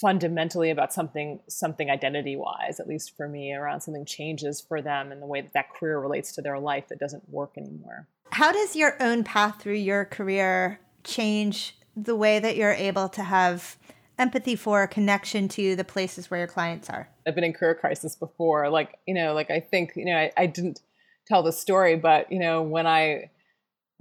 fundamentally 0.00 0.70
about 0.70 0.92
something 0.92 1.40
something 1.48 1.90
identity 1.90 2.36
wise, 2.36 2.80
at 2.80 2.88
least 2.88 3.16
for 3.16 3.28
me, 3.28 3.52
around 3.52 3.80
something 3.82 4.06
changes 4.06 4.60
for 4.60 4.80
them 4.80 5.12
and 5.12 5.20
the 5.20 5.26
way 5.26 5.40
that 5.40 5.52
that 5.52 5.74
career 5.74 6.00
relates 6.00 6.32
to 6.32 6.42
their 6.42 6.58
life 6.58 6.88
that 6.88 6.98
doesn't 6.98 7.28
work 7.28 7.52
anymore. 7.56 8.08
How 8.30 8.52
does 8.52 8.74
your 8.74 8.96
own 9.02 9.24
path 9.24 9.60
through 9.60 9.74
your 9.74 10.06
career 10.06 10.80
change 11.04 11.76
the 11.94 12.16
way 12.16 12.38
that 12.38 12.56
you're 12.56 12.72
able 12.72 13.08
to 13.10 13.22
have 13.22 13.76
empathy 14.18 14.56
for 14.56 14.86
connection 14.86 15.48
to 15.48 15.76
the 15.76 15.84
places 15.84 16.30
where 16.30 16.40
your 16.40 16.46
clients 16.46 16.88
are? 16.88 17.10
I've 17.26 17.34
been 17.34 17.44
in 17.44 17.52
career 17.52 17.74
crisis 17.74 18.16
before. 18.16 18.70
Like, 18.70 18.98
you 19.06 19.14
know, 19.14 19.34
like 19.34 19.50
I 19.50 19.60
think, 19.60 19.92
you 19.96 20.06
know, 20.06 20.16
I, 20.16 20.32
I 20.36 20.46
didn't 20.46 20.80
tell 21.26 21.42
the 21.42 21.52
story, 21.52 21.96
but 21.96 22.32
you 22.32 22.38
know, 22.38 22.62
when 22.62 22.86
I 22.86 23.30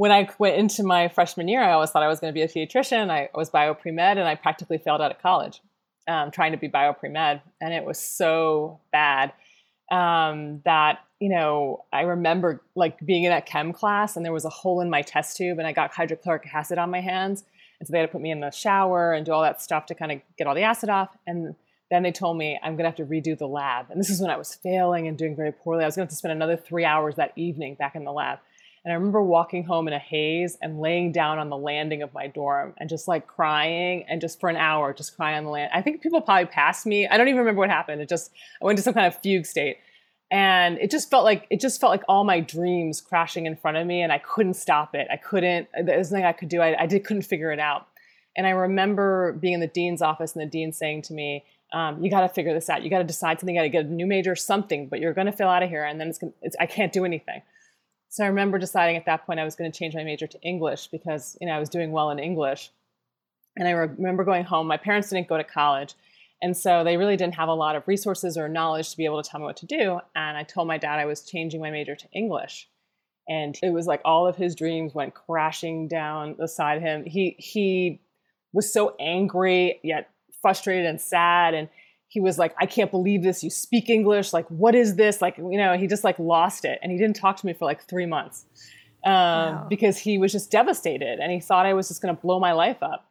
when 0.01 0.11
I 0.11 0.27
went 0.39 0.55
into 0.55 0.81
my 0.81 1.09
freshman 1.09 1.47
year, 1.47 1.61
I 1.61 1.73
always 1.73 1.91
thought 1.91 2.01
I 2.01 2.07
was 2.07 2.19
going 2.19 2.33
to 2.33 2.35
be 2.35 2.41
a 2.41 2.47
pediatrician. 2.47 3.11
I 3.11 3.29
was 3.35 3.51
bio 3.51 3.75
pre 3.75 3.91
med, 3.91 4.17
and 4.17 4.27
I 4.27 4.33
practically 4.33 4.79
failed 4.79 4.99
out 4.99 5.11
of 5.11 5.21
college 5.21 5.61
um, 6.07 6.31
trying 6.31 6.53
to 6.53 6.57
be 6.57 6.67
bio 6.67 6.91
pre 6.93 7.07
med, 7.09 7.39
and 7.61 7.71
it 7.71 7.85
was 7.85 7.99
so 7.99 8.79
bad 8.91 9.31
um, 9.91 10.61
that 10.65 11.01
you 11.19 11.29
know 11.29 11.85
I 11.93 12.01
remember 12.01 12.63
like 12.73 12.97
being 13.05 13.25
in 13.25 13.29
that 13.29 13.45
chem 13.45 13.73
class, 13.73 14.15
and 14.15 14.25
there 14.25 14.33
was 14.33 14.43
a 14.43 14.49
hole 14.49 14.81
in 14.81 14.89
my 14.89 15.03
test 15.03 15.37
tube, 15.37 15.59
and 15.59 15.67
I 15.67 15.71
got 15.71 15.93
hydrochloric 15.93 16.49
acid 16.51 16.79
on 16.79 16.89
my 16.89 17.01
hands, 17.01 17.43
And 17.77 17.87
so 17.87 17.91
they 17.91 17.99
had 17.99 18.07
to 18.07 18.11
put 18.11 18.21
me 18.21 18.31
in 18.31 18.39
the 18.39 18.49
shower 18.49 19.13
and 19.13 19.23
do 19.23 19.33
all 19.33 19.43
that 19.43 19.61
stuff 19.61 19.85
to 19.85 19.93
kind 19.93 20.11
of 20.13 20.21
get 20.35 20.47
all 20.47 20.55
the 20.55 20.63
acid 20.63 20.89
off. 20.89 21.09
And 21.27 21.53
then 21.91 22.01
they 22.01 22.11
told 22.11 22.39
me 22.39 22.59
I'm 22.63 22.71
going 22.71 22.85
to 22.85 22.89
have 22.89 22.95
to 22.95 23.05
redo 23.05 23.37
the 23.37 23.47
lab. 23.47 23.91
And 23.91 23.99
this 23.99 24.09
is 24.09 24.19
when 24.19 24.31
I 24.31 24.37
was 24.37 24.55
failing 24.55 25.07
and 25.07 25.15
doing 25.15 25.35
very 25.35 25.51
poorly. 25.51 25.83
I 25.83 25.87
was 25.87 25.95
going 25.95 26.07
to 26.07 26.09
have 26.09 26.13
to 26.13 26.15
spend 26.15 26.31
another 26.31 26.57
three 26.57 26.85
hours 26.85 27.17
that 27.17 27.33
evening 27.35 27.75
back 27.75 27.93
in 27.95 28.03
the 28.03 28.11
lab. 28.11 28.39
And 28.83 28.91
I 28.91 28.95
remember 28.95 29.21
walking 29.21 29.63
home 29.63 29.87
in 29.87 29.93
a 29.93 29.99
haze 29.99 30.57
and 30.61 30.79
laying 30.79 31.11
down 31.11 31.37
on 31.37 31.49
the 31.49 31.57
landing 31.57 32.01
of 32.01 32.13
my 32.13 32.25
dorm 32.25 32.73
and 32.77 32.89
just 32.89 33.07
like 33.07 33.27
crying 33.27 34.05
and 34.09 34.19
just 34.19 34.39
for 34.39 34.49
an 34.49 34.55
hour, 34.55 34.91
just 34.91 35.15
crying 35.15 35.37
on 35.37 35.43
the 35.43 35.51
land. 35.51 35.69
I 35.73 35.83
think 35.83 36.01
people 36.01 36.19
probably 36.21 36.47
passed 36.47 36.87
me. 36.87 37.07
I 37.07 37.17
don't 37.17 37.27
even 37.27 37.39
remember 37.39 37.59
what 37.59 37.69
happened. 37.69 38.01
It 38.01 38.09
just, 38.09 38.31
I 38.59 38.65
went 38.65 38.77
to 38.77 38.83
some 38.83 38.95
kind 38.95 39.05
of 39.05 39.15
fugue 39.21 39.45
state. 39.45 39.77
And 40.31 40.79
it 40.79 40.89
just 40.89 41.09
felt 41.11 41.25
like, 41.25 41.45
it 41.51 41.59
just 41.59 41.79
felt 41.79 41.91
like 41.91 42.03
all 42.07 42.23
my 42.23 42.39
dreams 42.39 43.01
crashing 43.01 43.45
in 43.45 43.55
front 43.55 43.77
of 43.77 43.85
me 43.85 44.01
and 44.01 44.11
I 44.11 44.17
couldn't 44.17 44.55
stop 44.55 44.95
it. 44.95 45.07
I 45.11 45.17
couldn't, 45.17 45.67
there's 45.85 46.11
nothing 46.11 46.25
I 46.25 46.31
could 46.31 46.49
do. 46.49 46.61
I, 46.61 46.83
I 46.83 46.85
did, 46.87 47.03
couldn't 47.03 47.23
figure 47.23 47.51
it 47.51 47.59
out. 47.59 47.87
And 48.35 48.47
I 48.47 48.51
remember 48.51 49.33
being 49.33 49.55
in 49.55 49.59
the 49.59 49.67
dean's 49.67 50.01
office 50.01 50.33
and 50.33 50.41
the 50.41 50.49
dean 50.49 50.71
saying 50.71 51.03
to 51.03 51.13
me, 51.13 51.43
um, 51.73 52.03
you 52.03 52.09
got 52.09 52.21
to 52.21 52.29
figure 52.29 52.53
this 52.53 52.69
out. 52.69 52.81
You 52.81 52.89
got 52.89 52.99
to 52.99 53.03
decide 53.03 53.39
something. 53.39 53.55
You 53.55 53.59
got 53.59 53.63
to 53.63 53.69
get 53.69 53.85
a 53.85 53.89
new 53.89 54.05
major, 54.05 54.31
or 54.31 54.35
something, 54.35 54.87
but 54.87 54.99
you're 54.99 55.13
going 55.13 55.27
to 55.27 55.33
fail 55.33 55.49
out 55.49 55.63
of 55.63 55.69
here. 55.69 55.83
And 55.83 55.99
then 55.99 56.07
it's, 56.07 56.17
gonna, 56.17 56.33
it's 56.41 56.55
I 56.59 56.65
can't 56.65 56.91
do 56.91 57.05
anything. 57.05 57.41
So 58.11 58.25
I 58.25 58.27
remember 58.27 58.59
deciding 58.59 58.97
at 58.97 59.05
that 59.05 59.25
point 59.25 59.39
I 59.39 59.45
was 59.45 59.55
going 59.55 59.71
to 59.71 59.77
change 59.77 59.95
my 59.95 60.03
major 60.03 60.27
to 60.27 60.41
English 60.41 60.87
because 60.87 61.37
you 61.39 61.47
know 61.47 61.53
I 61.53 61.59
was 61.59 61.69
doing 61.69 61.91
well 61.91 62.11
in 62.11 62.19
English. 62.19 62.69
And 63.57 63.67
I 63.67 63.71
remember 63.71 64.23
going 64.23 64.43
home. 64.43 64.67
My 64.67 64.77
parents 64.77 65.09
didn't 65.09 65.27
go 65.27 65.37
to 65.37 65.43
college, 65.43 65.95
and 66.41 66.55
so 66.55 66.83
they 66.83 66.97
really 66.97 67.15
didn't 67.15 67.35
have 67.35 67.47
a 67.47 67.53
lot 67.53 67.75
of 67.75 67.87
resources 67.87 68.37
or 68.37 68.49
knowledge 68.49 68.91
to 68.91 68.97
be 68.97 69.05
able 69.05 69.23
to 69.23 69.29
tell 69.29 69.39
me 69.39 69.45
what 69.45 69.57
to 69.57 69.65
do. 69.65 69.99
And 70.13 70.37
I 70.37 70.43
told 70.43 70.67
my 70.67 70.77
dad 70.77 70.99
I 70.99 71.05
was 71.05 71.21
changing 71.21 71.61
my 71.61 71.71
major 71.71 71.95
to 71.95 72.07
English. 72.11 72.67
And 73.29 73.57
it 73.63 73.71
was 73.71 73.87
like 73.87 74.01
all 74.03 74.27
of 74.27 74.35
his 74.35 74.55
dreams 74.55 74.93
went 74.93 75.13
crashing 75.13 75.87
down 75.87 76.33
beside 76.33 76.81
him. 76.81 77.05
He 77.05 77.35
he 77.39 78.01
was 78.51 78.71
so 78.71 78.93
angry 78.99 79.79
yet 79.83 80.09
frustrated 80.41 80.85
and 80.85 80.99
sad 80.99 81.53
and 81.53 81.69
he 82.11 82.19
was 82.19 82.37
like, 82.37 82.53
I 82.59 82.65
can't 82.65 82.91
believe 82.91 83.23
this. 83.23 83.41
You 83.41 83.49
speak 83.49 83.89
English. 83.89 84.33
Like, 84.33 84.45
what 84.49 84.75
is 84.75 84.97
this? 84.97 85.21
Like, 85.21 85.37
you 85.37 85.57
know, 85.57 85.77
he 85.77 85.87
just 85.87 86.03
like 86.03 86.19
lost 86.19 86.65
it. 86.65 86.77
And 86.83 86.91
he 86.91 86.97
didn't 86.97 87.15
talk 87.15 87.37
to 87.37 87.45
me 87.45 87.53
for 87.53 87.63
like 87.63 87.87
three 87.87 88.05
months 88.05 88.45
um, 89.05 89.13
wow. 89.13 89.67
because 89.69 89.97
he 89.97 90.17
was 90.17 90.33
just 90.33 90.51
devastated 90.51 91.19
and 91.21 91.31
he 91.31 91.39
thought 91.39 91.65
I 91.65 91.73
was 91.73 91.87
just 91.87 92.01
going 92.01 92.13
to 92.13 92.21
blow 92.21 92.37
my 92.37 92.51
life 92.51 92.83
up. 92.83 93.09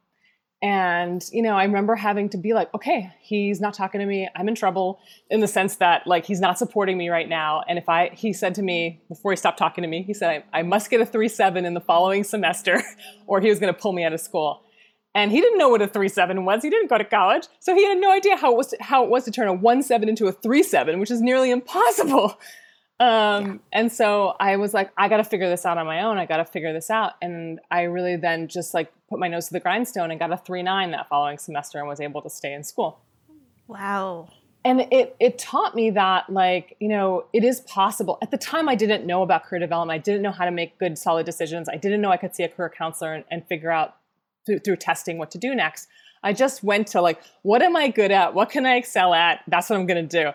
And, 0.60 1.24
you 1.32 1.40
know, 1.40 1.56
I 1.56 1.64
remember 1.64 1.94
having 1.94 2.28
to 2.28 2.36
be 2.36 2.52
like, 2.52 2.74
okay, 2.74 3.10
he's 3.22 3.58
not 3.58 3.72
talking 3.72 4.00
to 4.00 4.06
me. 4.06 4.28
I'm 4.36 4.46
in 4.50 4.54
trouble 4.54 5.00
in 5.30 5.40
the 5.40 5.48
sense 5.48 5.76
that 5.76 6.06
like 6.06 6.26
he's 6.26 6.40
not 6.40 6.58
supporting 6.58 6.98
me 6.98 7.08
right 7.08 7.26
now. 7.26 7.62
And 7.66 7.78
if 7.78 7.88
I, 7.88 8.10
he 8.10 8.34
said 8.34 8.54
to 8.56 8.62
me 8.62 9.00
before 9.08 9.32
he 9.32 9.36
stopped 9.36 9.58
talking 9.58 9.80
to 9.80 9.88
me, 9.88 10.02
he 10.02 10.12
said, 10.12 10.44
I, 10.52 10.58
I 10.58 10.62
must 10.62 10.90
get 10.90 11.00
a 11.00 11.06
3 11.06 11.26
7 11.26 11.64
in 11.64 11.72
the 11.72 11.80
following 11.80 12.22
semester 12.22 12.82
or 13.26 13.40
he 13.40 13.48
was 13.48 13.58
going 13.58 13.72
to 13.72 13.80
pull 13.80 13.94
me 13.94 14.04
out 14.04 14.12
of 14.12 14.20
school 14.20 14.62
and 15.14 15.32
he 15.32 15.40
didn't 15.40 15.58
know 15.58 15.68
what 15.68 15.82
a 15.82 15.88
three 15.88 16.08
seven 16.08 16.44
was. 16.44 16.62
He 16.62 16.70
didn't 16.70 16.88
go 16.88 16.98
to 16.98 17.04
college, 17.04 17.46
so 17.58 17.74
he 17.74 17.84
had 17.84 17.98
no 17.98 18.12
idea 18.12 18.36
how 18.36 18.52
it 18.52 18.56
was 18.56 18.68
to, 18.68 18.76
how 18.80 19.04
it 19.04 19.10
was 19.10 19.24
to 19.24 19.30
turn 19.30 19.48
a 19.48 19.54
one 19.54 19.82
seven 19.82 20.08
into 20.08 20.26
a 20.26 20.32
three 20.32 20.62
seven, 20.62 21.00
which 21.00 21.10
is 21.10 21.20
nearly 21.20 21.50
impossible. 21.50 22.38
Um, 23.00 23.46
yeah. 23.46 23.80
And 23.80 23.90
so 23.90 24.34
I 24.38 24.56
was 24.56 24.74
like, 24.74 24.90
I 24.94 25.08
got 25.08 25.16
to 25.16 25.24
figure 25.24 25.48
this 25.48 25.64
out 25.64 25.78
on 25.78 25.86
my 25.86 26.02
own. 26.02 26.18
I 26.18 26.26
got 26.26 26.36
to 26.36 26.44
figure 26.44 26.74
this 26.74 26.90
out, 26.90 27.14
and 27.22 27.58
I 27.70 27.84
really 27.84 28.16
then 28.16 28.46
just 28.46 28.74
like 28.74 28.92
put 29.08 29.18
my 29.18 29.26
nose 29.26 29.46
to 29.46 29.54
the 29.54 29.60
grindstone 29.60 30.10
and 30.10 30.20
got 30.20 30.30
a 30.30 30.36
three 30.36 30.62
nine 30.62 30.90
that 30.90 31.08
following 31.08 31.38
semester 31.38 31.78
and 31.78 31.88
was 31.88 31.98
able 31.98 32.20
to 32.20 32.28
stay 32.28 32.52
in 32.52 32.62
school. 32.62 33.00
Wow. 33.66 34.28
And 34.66 34.82
it 34.92 35.16
it 35.18 35.38
taught 35.38 35.74
me 35.74 35.88
that 35.92 36.28
like 36.28 36.76
you 36.78 36.88
know 36.88 37.24
it 37.32 37.42
is 37.42 37.62
possible. 37.62 38.18
At 38.20 38.30
the 38.30 38.36
time, 38.36 38.68
I 38.68 38.74
didn't 38.74 39.06
know 39.06 39.22
about 39.22 39.44
career 39.44 39.60
development. 39.60 39.98
I 39.98 40.02
didn't 40.02 40.20
know 40.20 40.32
how 40.32 40.44
to 40.44 40.50
make 40.50 40.78
good 40.78 40.98
solid 40.98 41.24
decisions. 41.24 41.70
I 41.70 41.78
didn't 41.78 42.02
know 42.02 42.10
I 42.10 42.18
could 42.18 42.34
see 42.34 42.42
a 42.42 42.48
career 42.48 42.68
counselor 42.68 43.14
and, 43.14 43.24
and 43.30 43.46
figure 43.46 43.70
out 43.70 43.96
through, 44.46 44.60
through 44.60 44.76
testing 44.76 45.18
what 45.18 45.30
to 45.32 45.38
do 45.38 45.54
next. 45.54 45.88
I 46.22 46.32
just 46.32 46.62
went 46.62 46.88
to 46.88 47.00
like, 47.00 47.20
what 47.42 47.62
am 47.62 47.76
I 47.76 47.88
good 47.88 48.10
at? 48.10 48.34
What 48.34 48.50
can 48.50 48.66
I 48.66 48.76
excel 48.76 49.14
at? 49.14 49.40
That's 49.48 49.70
what 49.70 49.78
I'm 49.78 49.86
going 49.86 50.06
to 50.06 50.22
do. 50.22 50.30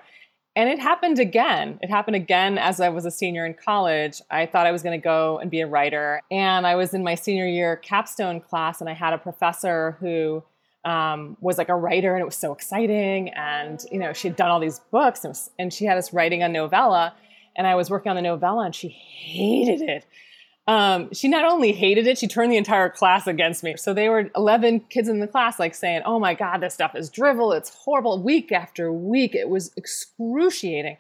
And 0.58 0.70
it 0.70 0.80
happened 0.80 1.20
again. 1.20 1.80
It 1.82 1.90
happened 1.90 2.16
again 2.16 2.58
as 2.58 2.80
I 2.80 2.90
was 2.90 3.06
a 3.06 3.12
senior 3.12 3.46
in 3.46 3.56
college. 3.56 4.22
I 4.32 4.46
thought 4.46 4.66
I 4.66 4.72
was 4.72 4.84
going 4.84 5.00
to 5.00 5.04
go 5.04 5.38
and 5.38 5.52
be 5.52 5.60
a 5.60 5.68
writer. 5.68 6.22
And 6.32 6.66
I 6.66 6.76
was 6.76 6.94
in 6.94 7.04
my 7.04 7.16
senior 7.16 7.46
year 7.46 7.76
capstone 7.76 8.40
class, 8.40 8.80
and 8.80 8.90
I 8.90 8.94
had 8.94 9.14
a 9.14 9.18
professor 9.18 9.98
who 10.00 10.44
um, 10.86 11.36
was 11.42 11.58
like 11.58 11.68
a 11.68 11.76
writer, 11.76 12.14
and 12.14 12.22
it 12.22 12.26
was 12.26 12.38
so 12.38 12.54
exciting. 12.54 13.30
And, 13.30 13.84
you 13.92 14.00
know, 14.00 14.14
she 14.14 14.30
had 14.30 14.38
done 14.38 14.50
all 14.50 14.62
these 14.62 14.80
books, 14.92 15.26
and, 15.26 15.32
was, 15.32 15.50
and 15.60 15.74
she 15.74 15.84
had 15.84 15.98
us 15.98 16.14
writing 16.14 16.42
a 16.42 16.48
novella. 16.48 17.14
And 17.58 17.68
I 17.68 17.76
was 17.76 17.90
working 17.90 18.10
on 18.10 18.16
the 18.16 18.22
novella, 18.22 18.66
and 18.66 18.74
she 18.74 18.88
hated 18.88 19.82
it 19.82 20.06
um, 20.68 21.14
she 21.14 21.28
not 21.28 21.46
only 21.46 21.72
hated 21.74 22.08
it, 22.08 22.18
she 22.18 22.28
turned 22.28 22.52
the 22.52 22.58
entire 22.58 22.90
class 22.90 23.28
against 23.28 23.64
me. 23.64 23.76
So 23.78 23.94
they 23.94 24.10
were 24.10 24.32
11 24.36 24.82
kids 24.90 25.08
in 25.08 25.20
the 25.20 25.28
class, 25.28 25.60
like 25.60 25.76
saying, 25.76 26.02
Oh 26.06 26.20
my 26.20 26.34
God, 26.34 26.58
this 26.60 26.74
stuff 26.74 26.96
is 26.96 27.10
drivel. 27.10 27.52
It's 27.52 27.70
horrible. 27.70 28.22
Week 28.22 28.52
after 28.52 28.92
week, 28.92 29.36
it 29.36 29.50
was 29.50 29.72
excruciating. 29.78 30.98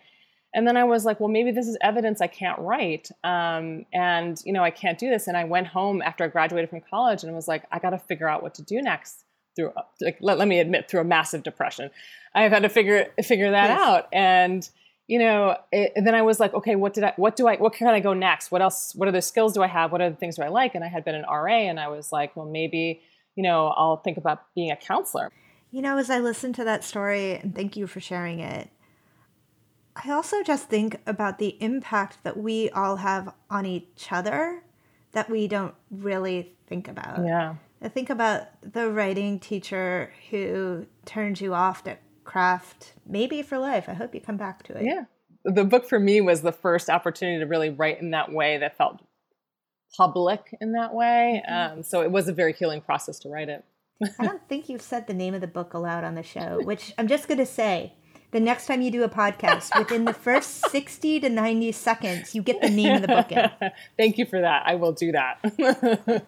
And 0.54 0.67
then 0.67 0.78
I 0.78 0.84
was 0.84 1.04
like, 1.04 1.19
Well, 1.19 1.30
maybe 1.30 1.51
this 1.51 1.67
is 1.67 1.78
evidence 1.82 2.21
I 2.21 2.28
can't 2.28 2.60
write. 2.60 3.10
Um, 3.23 3.86
and, 3.91 4.39
you 4.45 4.54
know, 4.54 4.63
I 4.63 4.69
can't 4.69 4.99
do 4.99 5.10
this. 5.10 5.28
And 5.28 5.36
I 5.36 5.45
went 5.45 5.67
home 5.67 6.01
after 6.04 6.23
I 6.23 6.28
graduated 6.28 6.69
from 6.69 6.82
college 6.82 7.23
and 7.23 7.34
was 7.34 7.47
like, 7.47 7.63
I 7.71 7.80
got 7.80 7.89
to 7.89 7.99
figure 7.99 8.30
out 8.30 8.43
what 8.43 8.54
to 8.56 8.62
do 8.62 8.82
next 8.82 9.23
through, 9.56 9.71
like, 9.99 10.17
let, 10.21 10.38
let 10.38 10.47
me 10.47 10.60
admit, 10.60 10.89
through 10.89 10.99
a 10.99 11.06
massive 11.06 11.41
depression. 11.41 11.89
I've 12.36 12.51
had 12.51 12.63
to 12.63 12.69
figure, 12.69 13.08
figure 13.23 13.49
that 13.49 13.69
yes. 13.69 13.80
out. 13.80 14.08
And, 14.13 14.69
you 15.07 15.19
know, 15.19 15.57
it, 15.71 15.93
then 15.95 16.15
I 16.15 16.23
was 16.23 16.39
like, 16.39 16.53
okay, 16.53 16.75
what 16.75 16.93
did 16.93 17.03
I, 17.03 17.13
what 17.15 17.35
do 17.35 17.47
I, 17.47 17.57
what 17.57 17.73
can 17.73 17.87
I 17.87 17.99
go 17.99 18.13
next? 18.13 18.51
What 18.51 18.61
else, 18.61 18.93
what 18.95 19.07
other 19.07 19.21
skills 19.21 19.53
do 19.53 19.61
I 19.61 19.67
have? 19.67 19.91
What 19.91 20.01
other 20.01 20.15
things 20.15 20.37
do 20.37 20.41
I 20.41 20.47
like? 20.47 20.73
And 20.73 20.83
I 20.83 20.87
had 20.87 21.05
been 21.05 21.15
an 21.15 21.25
RA 21.29 21.53
and 21.53 21.79
I 21.79 21.89
was 21.89 22.11
like, 22.11 22.35
well, 22.35 22.47
maybe, 22.47 23.01
you 23.35 23.43
know, 23.43 23.67
I'll 23.67 23.97
think 23.97 24.17
about 24.17 24.43
being 24.55 24.71
a 24.71 24.75
counselor. 24.75 25.31
You 25.71 25.81
know, 25.81 25.97
as 25.97 26.09
I 26.09 26.19
listen 26.19 26.53
to 26.53 26.63
that 26.63 26.83
story, 26.83 27.35
and 27.35 27.53
thank 27.53 27.75
you 27.75 27.85
for 27.85 27.99
sharing 27.99 28.39
it, 28.39 28.69
I 29.95 30.11
also 30.11 30.43
just 30.43 30.69
think 30.69 30.99
about 31.05 31.37
the 31.37 31.57
impact 31.61 32.19
that 32.23 32.37
we 32.37 32.69
all 32.71 32.97
have 32.97 33.33
on 33.49 33.65
each 33.65 34.07
other 34.11 34.63
that 35.11 35.29
we 35.29 35.47
don't 35.47 35.73
really 35.89 36.55
think 36.67 36.87
about. 36.87 37.25
Yeah. 37.25 37.55
I 37.81 37.89
think 37.89 38.09
about 38.09 38.47
the 38.61 38.89
writing 38.89 39.39
teacher 39.39 40.11
who 40.29 40.87
turned 41.05 41.39
you 41.39 41.53
off 41.53 41.83
to 41.83 41.97
craft 42.25 42.93
maybe 43.05 43.41
for 43.41 43.57
life. 43.57 43.88
I 43.88 43.93
hope 43.93 44.13
you 44.13 44.21
come 44.21 44.38
back 44.38 44.63
to 44.63 44.77
it. 44.77 44.83
Yeah. 44.83 45.05
The 45.45 45.63
book 45.63 45.88
for 45.88 45.99
me 45.99 46.21
was 46.21 46.41
the 46.41 46.51
first 46.51 46.89
opportunity 46.89 47.39
to 47.39 47.45
really 47.45 47.69
write 47.69 48.01
in 48.01 48.11
that 48.11 48.31
way 48.31 48.57
that 48.57 48.77
felt 48.77 49.01
public 49.95 50.55
in 50.59 50.73
that 50.73 50.93
way. 50.93 51.43
Mm-hmm. 51.47 51.77
Um, 51.77 51.83
so 51.83 52.01
it 52.01 52.11
was 52.11 52.27
a 52.27 52.33
very 52.33 52.53
healing 52.53 52.81
process 52.81 53.19
to 53.19 53.29
write 53.29 53.49
it. 53.49 53.63
I 54.19 54.25
don't 54.25 54.45
think 54.49 54.67
you've 54.67 54.81
said 54.81 55.07
the 55.07 55.13
name 55.13 55.33
of 55.33 55.41
the 55.41 55.47
book 55.47 55.73
aloud 55.73 56.03
on 56.03 56.15
the 56.15 56.23
show, 56.23 56.59
which 56.63 56.93
I'm 56.97 57.07
just 57.07 57.27
going 57.27 57.38
to 57.38 57.45
say 57.45 57.93
the 58.31 58.39
next 58.39 58.65
time 58.65 58.81
you 58.81 58.91
do 58.91 59.03
a 59.03 59.09
podcast, 59.09 59.77
within 59.77 60.03
the 60.05 60.13
first 60.13 60.69
60 60.69 61.21
to 61.21 61.29
90 61.29 61.71
seconds, 61.71 62.35
you 62.35 62.41
get 62.41 62.61
the 62.61 62.69
name 62.69 62.95
of 62.95 63.01
the 63.01 63.07
book 63.07 63.31
in. 63.31 63.49
Thank 63.97 64.17
you 64.17 64.25
for 64.25 64.41
that. 64.41 64.63
I 64.65 64.75
will 64.75 64.91
do 64.91 65.13
that. 65.13 66.25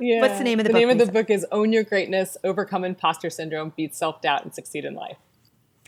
Yeah. 0.00 0.20
What's 0.20 0.38
the 0.38 0.44
name 0.44 0.58
of 0.60 0.64
the, 0.64 0.68
the 0.68 0.72
book? 0.72 0.80
The 0.80 0.86
name 0.86 1.00
of 1.00 1.06
the 1.06 1.12
book 1.12 1.30
is 1.30 1.46
Own 1.52 1.72
Your 1.72 1.84
Greatness, 1.84 2.36
Overcome 2.44 2.84
Imposter 2.84 3.30
Syndrome, 3.30 3.72
Beat 3.76 3.94
Self 3.94 4.20
Doubt, 4.20 4.44
and 4.44 4.54
Succeed 4.54 4.84
in 4.84 4.94
Life. 4.94 5.16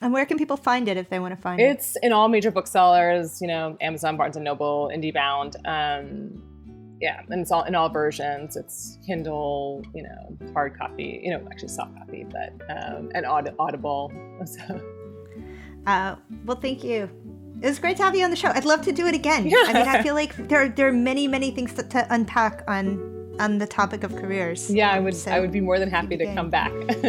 And 0.02 0.12
where 0.12 0.24
can 0.24 0.38
people 0.38 0.56
find 0.56 0.88
it 0.88 0.96
if 0.96 1.10
they 1.10 1.18
want 1.18 1.34
to 1.34 1.40
find 1.40 1.60
it's 1.60 1.68
it? 1.68 1.98
It's 1.98 2.04
in 2.04 2.12
all 2.12 2.28
major 2.28 2.50
booksellers, 2.50 3.40
you 3.40 3.48
know, 3.48 3.76
Amazon, 3.80 4.16
Barnes 4.16 4.36
and 4.36 4.44
Noble, 4.44 4.90
IndieBound. 4.94 5.56
Um, 5.66 6.42
yeah, 7.00 7.22
and 7.28 7.40
it's 7.40 7.50
all 7.50 7.64
in 7.64 7.74
all 7.74 7.88
versions. 7.88 8.56
It's 8.56 8.98
Kindle, 9.06 9.82
you 9.94 10.02
know, 10.02 10.52
hard 10.52 10.76
copy, 10.78 11.20
you 11.22 11.30
know, 11.30 11.46
actually 11.50 11.68
soft 11.68 11.96
copy, 11.96 12.24
but 12.24 12.52
um, 12.70 13.10
and 13.14 13.26
aud- 13.26 13.54
Audible. 13.58 14.12
So. 14.46 14.80
Uh, 15.86 16.16
well, 16.46 16.58
thank 16.58 16.82
you. 16.82 17.10
It 17.60 17.66
was 17.66 17.78
great 17.78 17.98
to 17.98 18.02
have 18.02 18.16
you 18.16 18.24
on 18.24 18.30
the 18.30 18.36
show. 18.36 18.48
I'd 18.48 18.64
love 18.64 18.80
to 18.82 18.92
do 18.92 19.06
it 19.06 19.14
again. 19.14 19.46
Yeah. 19.46 19.64
I 19.66 19.72
mean, 19.74 19.86
I 19.86 20.02
feel 20.02 20.14
like 20.14 20.34
there 20.48 20.70
there 20.70 20.88
are 20.88 20.92
many 20.92 21.28
many 21.28 21.50
things 21.50 21.74
to, 21.74 21.82
to 21.82 22.06
unpack 22.08 22.64
on 22.66 23.19
on 23.40 23.58
the 23.58 23.66
topic 23.66 24.04
of 24.04 24.14
careers. 24.14 24.70
Yeah, 24.72 24.90
I 24.90 25.00
would 25.00 25.16
so 25.16 25.30
I 25.32 25.40
would 25.40 25.50
be 25.50 25.60
more 25.60 25.78
than 25.78 25.90
happy 25.90 26.16
to 26.16 26.34
come 26.34 26.50
back. 26.50 26.72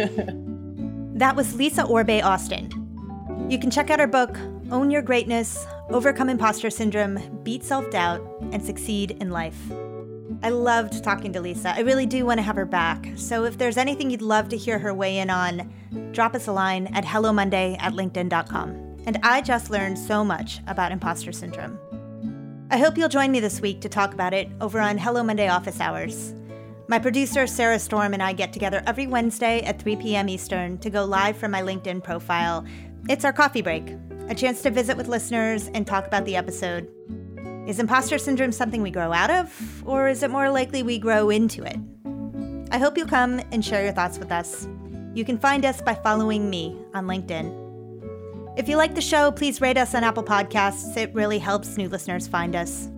that 1.14 1.36
was 1.36 1.54
Lisa 1.54 1.84
Orbe 1.84 2.20
Austin. 2.22 2.70
You 3.48 3.58
can 3.58 3.70
check 3.70 3.90
out 3.90 4.00
her 4.00 4.06
book, 4.06 4.36
Own 4.70 4.90
Your 4.90 5.02
Greatness, 5.02 5.64
Overcome 5.90 6.30
Imposter 6.30 6.70
Syndrome, 6.70 7.40
Beat 7.42 7.62
Self 7.62 7.88
Doubt, 7.90 8.26
and 8.50 8.64
Succeed 8.64 9.12
in 9.20 9.30
Life. 9.30 9.60
I 10.42 10.48
loved 10.48 11.04
talking 11.04 11.32
to 11.34 11.40
Lisa. 11.40 11.74
I 11.76 11.80
really 11.80 12.06
do 12.06 12.24
want 12.24 12.38
to 12.38 12.42
have 12.42 12.56
her 12.56 12.64
back. 12.64 13.06
So 13.16 13.44
if 13.44 13.58
there's 13.58 13.76
anything 13.76 14.10
you'd 14.10 14.22
love 14.22 14.48
to 14.48 14.56
hear 14.56 14.78
her 14.78 14.94
weigh 14.94 15.18
in 15.18 15.30
on, 15.30 15.72
drop 16.12 16.34
us 16.34 16.48
a 16.48 16.52
line 16.52 16.88
at 16.94 17.04
hellomonday 17.04 17.76
at 17.78 17.92
linkedin.com. 17.92 18.70
And 19.04 19.18
I 19.22 19.40
just 19.42 19.70
learned 19.70 19.98
so 19.98 20.24
much 20.24 20.60
about 20.66 20.92
imposter 20.92 21.32
syndrome. 21.32 21.78
I 22.72 22.78
hope 22.78 22.96
you'll 22.96 23.10
join 23.10 23.30
me 23.30 23.38
this 23.38 23.60
week 23.60 23.82
to 23.82 23.88
talk 23.90 24.14
about 24.14 24.32
it 24.32 24.48
over 24.62 24.80
on 24.80 24.96
Hello 24.96 25.22
Monday 25.22 25.46
office 25.46 25.78
hours. 25.78 26.32
My 26.88 26.98
producer, 26.98 27.46
Sarah 27.46 27.78
Storm, 27.78 28.14
and 28.14 28.22
I 28.22 28.32
get 28.32 28.50
together 28.54 28.82
every 28.86 29.06
Wednesday 29.06 29.60
at 29.60 29.78
3 29.78 29.96
p.m. 29.96 30.26
Eastern 30.30 30.78
to 30.78 30.88
go 30.88 31.04
live 31.04 31.36
from 31.36 31.50
my 31.50 31.60
LinkedIn 31.60 32.02
profile. 32.02 32.64
It's 33.10 33.26
our 33.26 33.32
coffee 33.34 33.60
break, 33.60 33.94
a 34.30 34.34
chance 34.34 34.62
to 34.62 34.70
visit 34.70 34.96
with 34.96 35.06
listeners 35.06 35.68
and 35.74 35.86
talk 35.86 36.06
about 36.06 36.24
the 36.24 36.34
episode. 36.34 36.90
Is 37.68 37.78
imposter 37.78 38.16
syndrome 38.16 38.52
something 38.52 38.80
we 38.80 38.90
grow 38.90 39.12
out 39.12 39.28
of, 39.28 39.86
or 39.86 40.08
is 40.08 40.22
it 40.22 40.30
more 40.30 40.48
likely 40.48 40.82
we 40.82 40.98
grow 40.98 41.28
into 41.28 41.64
it? 41.64 41.76
I 42.70 42.78
hope 42.78 42.96
you'll 42.96 43.06
come 43.06 43.42
and 43.52 43.62
share 43.62 43.84
your 43.84 43.92
thoughts 43.92 44.18
with 44.18 44.32
us. 44.32 44.66
You 45.12 45.26
can 45.26 45.36
find 45.36 45.66
us 45.66 45.82
by 45.82 45.94
following 45.94 46.48
me 46.48 46.74
on 46.94 47.04
LinkedIn. 47.04 47.61
If 48.54 48.68
you 48.68 48.76
like 48.76 48.94
the 48.94 49.00
show, 49.00 49.32
please 49.32 49.62
rate 49.62 49.78
us 49.78 49.94
on 49.94 50.04
Apple 50.04 50.22
Podcasts. 50.22 50.94
It 50.94 51.14
really 51.14 51.38
helps 51.38 51.78
new 51.78 51.88
listeners 51.88 52.28
find 52.28 52.54
us. 52.54 52.90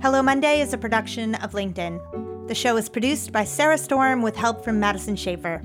Hello 0.00 0.22
Monday 0.22 0.62
is 0.62 0.72
a 0.72 0.78
production 0.78 1.34
of 1.36 1.52
LinkedIn. 1.52 2.48
The 2.48 2.54
show 2.54 2.78
is 2.78 2.88
produced 2.88 3.32
by 3.32 3.44
Sarah 3.44 3.76
Storm 3.76 4.22
with 4.22 4.34
help 4.34 4.64
from 4.64 4.80
Madison 4.80 5.14
Schaefer. 5.14 5.60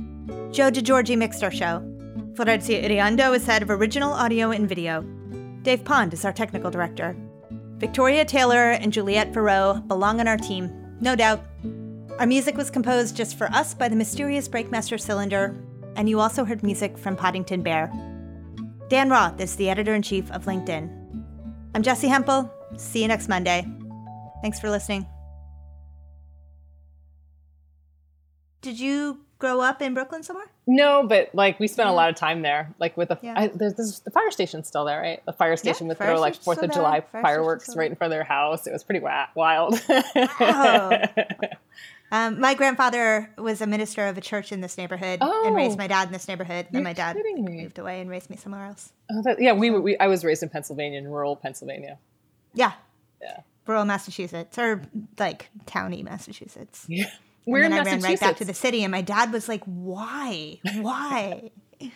Joe 0.51 0.69
DeGiorgi 0.69 1.17
mixed 1.17 1.41
our 1.41 1.51
show. 1.51 1.79
Florencia 2.33 2.83
Iriondo 2.83 3.33
is 3.33 3.45
head 3.45 3.61
of 3.61 3.69
original 3.69 4.11
audio 4.11 4.51
and 4.51 4.67
video. 4.67 5.03
Dave 5.61 5.85
Pond 5.85 6.13
is 6.13 6.25
our 6.25 6.33
technical 6.33 6.69
director. 6.69 7.15
Victoria 7.77 8.25
Taylor 8.25 8.71
and 8.71 8.91
Juliette 8.91 9.31
Farreau 9.31 9.87
belong 9.87 10.19
on 10.19 10.27
our 10.27 10.37
team, 10.37 10.69
no 10.99 11.15
doubt. 11.15 11.41
Our 12.19 12.27
music 12.27 12.57
was 12.57 12.69
composed 12.69 13.15
just 13.15 13.37
for 13.37 13.47
us 13.53 13.73
by 13.73 13.87
the 13.87 13.95
mysterious 13.95 14.49
Breakmaster 14.49 14.99
Cylinder, 14.99 15.55
and 15.95 16.09
you 16.09 16.19
also 16.19 16.43
heard 16.43 16.61
music 16.61 16.97
from 16.97 17.15
Poddington 17.15 17.63
Bear. 17.63 17.89
Dan 18.87 19.09
Roth 19.09 19.41
is 19.41 19.55
the 19.55 19.69
editor 19.69 19.95
in 19.95 20.03
chief 20.03 20.29
of 20.31 20.45
LinkedIn. 20.45 20.87
I'm 21.73 21.81
Jessi 21.81 22.07
Hempel. 22.07 22.51
See 22.77 23.01
you 23.01 23.07
next 23.07 23.27
Monday. 23.27 23.65
Thanks 24.43 24.59
for 24.59 24.69
listening. 24.69 25.07
Did 28.61 28.79
you 28.79 29.21
grow 29.39 29.59
up 29.59 29.81
in 29.81 29.95
Brooklyn 29.95 30.21
somewhere? 30.21 30.45
No, 30.67 31.05
but 31.07 31.33
like 31.33 31.59
we 31.59 31.67
spent 31.67 31.89
a 31.89 31.93
lot 31.93 32.09
of 32.09 32.15
time 32.15 32.43
there. 32.43 32.75
Like 32.79 32.95
with 32.95 33.09
the 33.09 33.17
Yeah. 33.23 33.33
I, 33.35 33.47
there's, 33.47 33.73
there's 33.73 33.99
the 34.01 34.11
fire 34.11 34.29
station's 34.29 34.67
still 34.67 34.85
there, 34.85 35.01
right? 35.01 35.25
The 35.25 35.33
fire 35.33 35.57
station 35.57 35.87
with 35.87 35.97
fire 35.97 36.09
their 36.09 36.19
like 36.19 36.35
Fourth 36.35 36.61
of. 36.61 36.71
July 36.71 37.01
Fire 37.01 37.21
fireworks 37.23 37.75
right 37.75 37.89
in 37.89 37.95
front 37.95 38.13
of 38.13 38.15
their 38.15 38.23
house. 38.23 38.67
It 38.67 38.73
was 38.73 38.83
pretty 38.83 39.03
wild. 39.35 39.81
Oh. 40.39 40.91
Um, 42.11 42.39
my 42.39 42.53
grandfather 42.53 43.31
was 43.37 43.61
a 43.61 43.67
minister 43.67 44.07
of 44.07 44.17
a 44.17 44.21
church 44.21 44.51
in 44.51 44.61
this 44.61 44.77
neighborhood 44.77 45.19
and 45.21 45.55
raised 45.55 45.73
Oh. 45.73 45.77
my 45.77 45.87
dad 45.87 46.07
in 46.07 46.13
this 46.13 46.27
neighborhood. 46.27 46.67
Then 46.71 46.83
my 46.83 46.93
dad 46.93 47.17
moved 47.37 47.79
away 47.79 47.99
and 47.99 48.09
raised 48.09 48.29
me 48.29 48.37
somewhere 48.37 48.65
else. 48.65 48.93
Oh, 49.11 49.21
that- 49.23 49.41
yeah, 49.41 49.53
we, 49.53 49.69
were- 49.71 49.81
we 49.81 49.97
I 49.97 50.07
was 50.07 50.23
raised 50.23 50.43
in 50.43 50.49
Pennsylvania, 50.49 50.99
in 50.99 51.07
rural 51.07 51.35
Pennsylvania. 51.35 51.97
Yeah, 52.53 52.73
Yeah. 53.21 53.39
rural 53.67 53.85
Massachusetts 53.85 54.57
or 54.57 54.81
like 55.17 55.49
towny 55.65 56.03
Massachusetts. 56.03 56.85
Yeah. 56.87 57.05
And 57.45 57.53
We're 57.53 57.61
then 57.63 57.73
in 57.73 57.73
I 57.73 57.77
ran 57.77 57.85
Massachusetts. 57.85 58.21
right 58.21 58.29
back 58.29 58.37
to 58.37 58.45
the 58.45 58.53
city, 58.53 58.83
and 58.83 58.91
my 58.91 59.01
dad 59.01 59.31
was 59.33 59.47
like, 59.49 59.63
"Why? 59.65 60.59
Why?" 60.77 61.51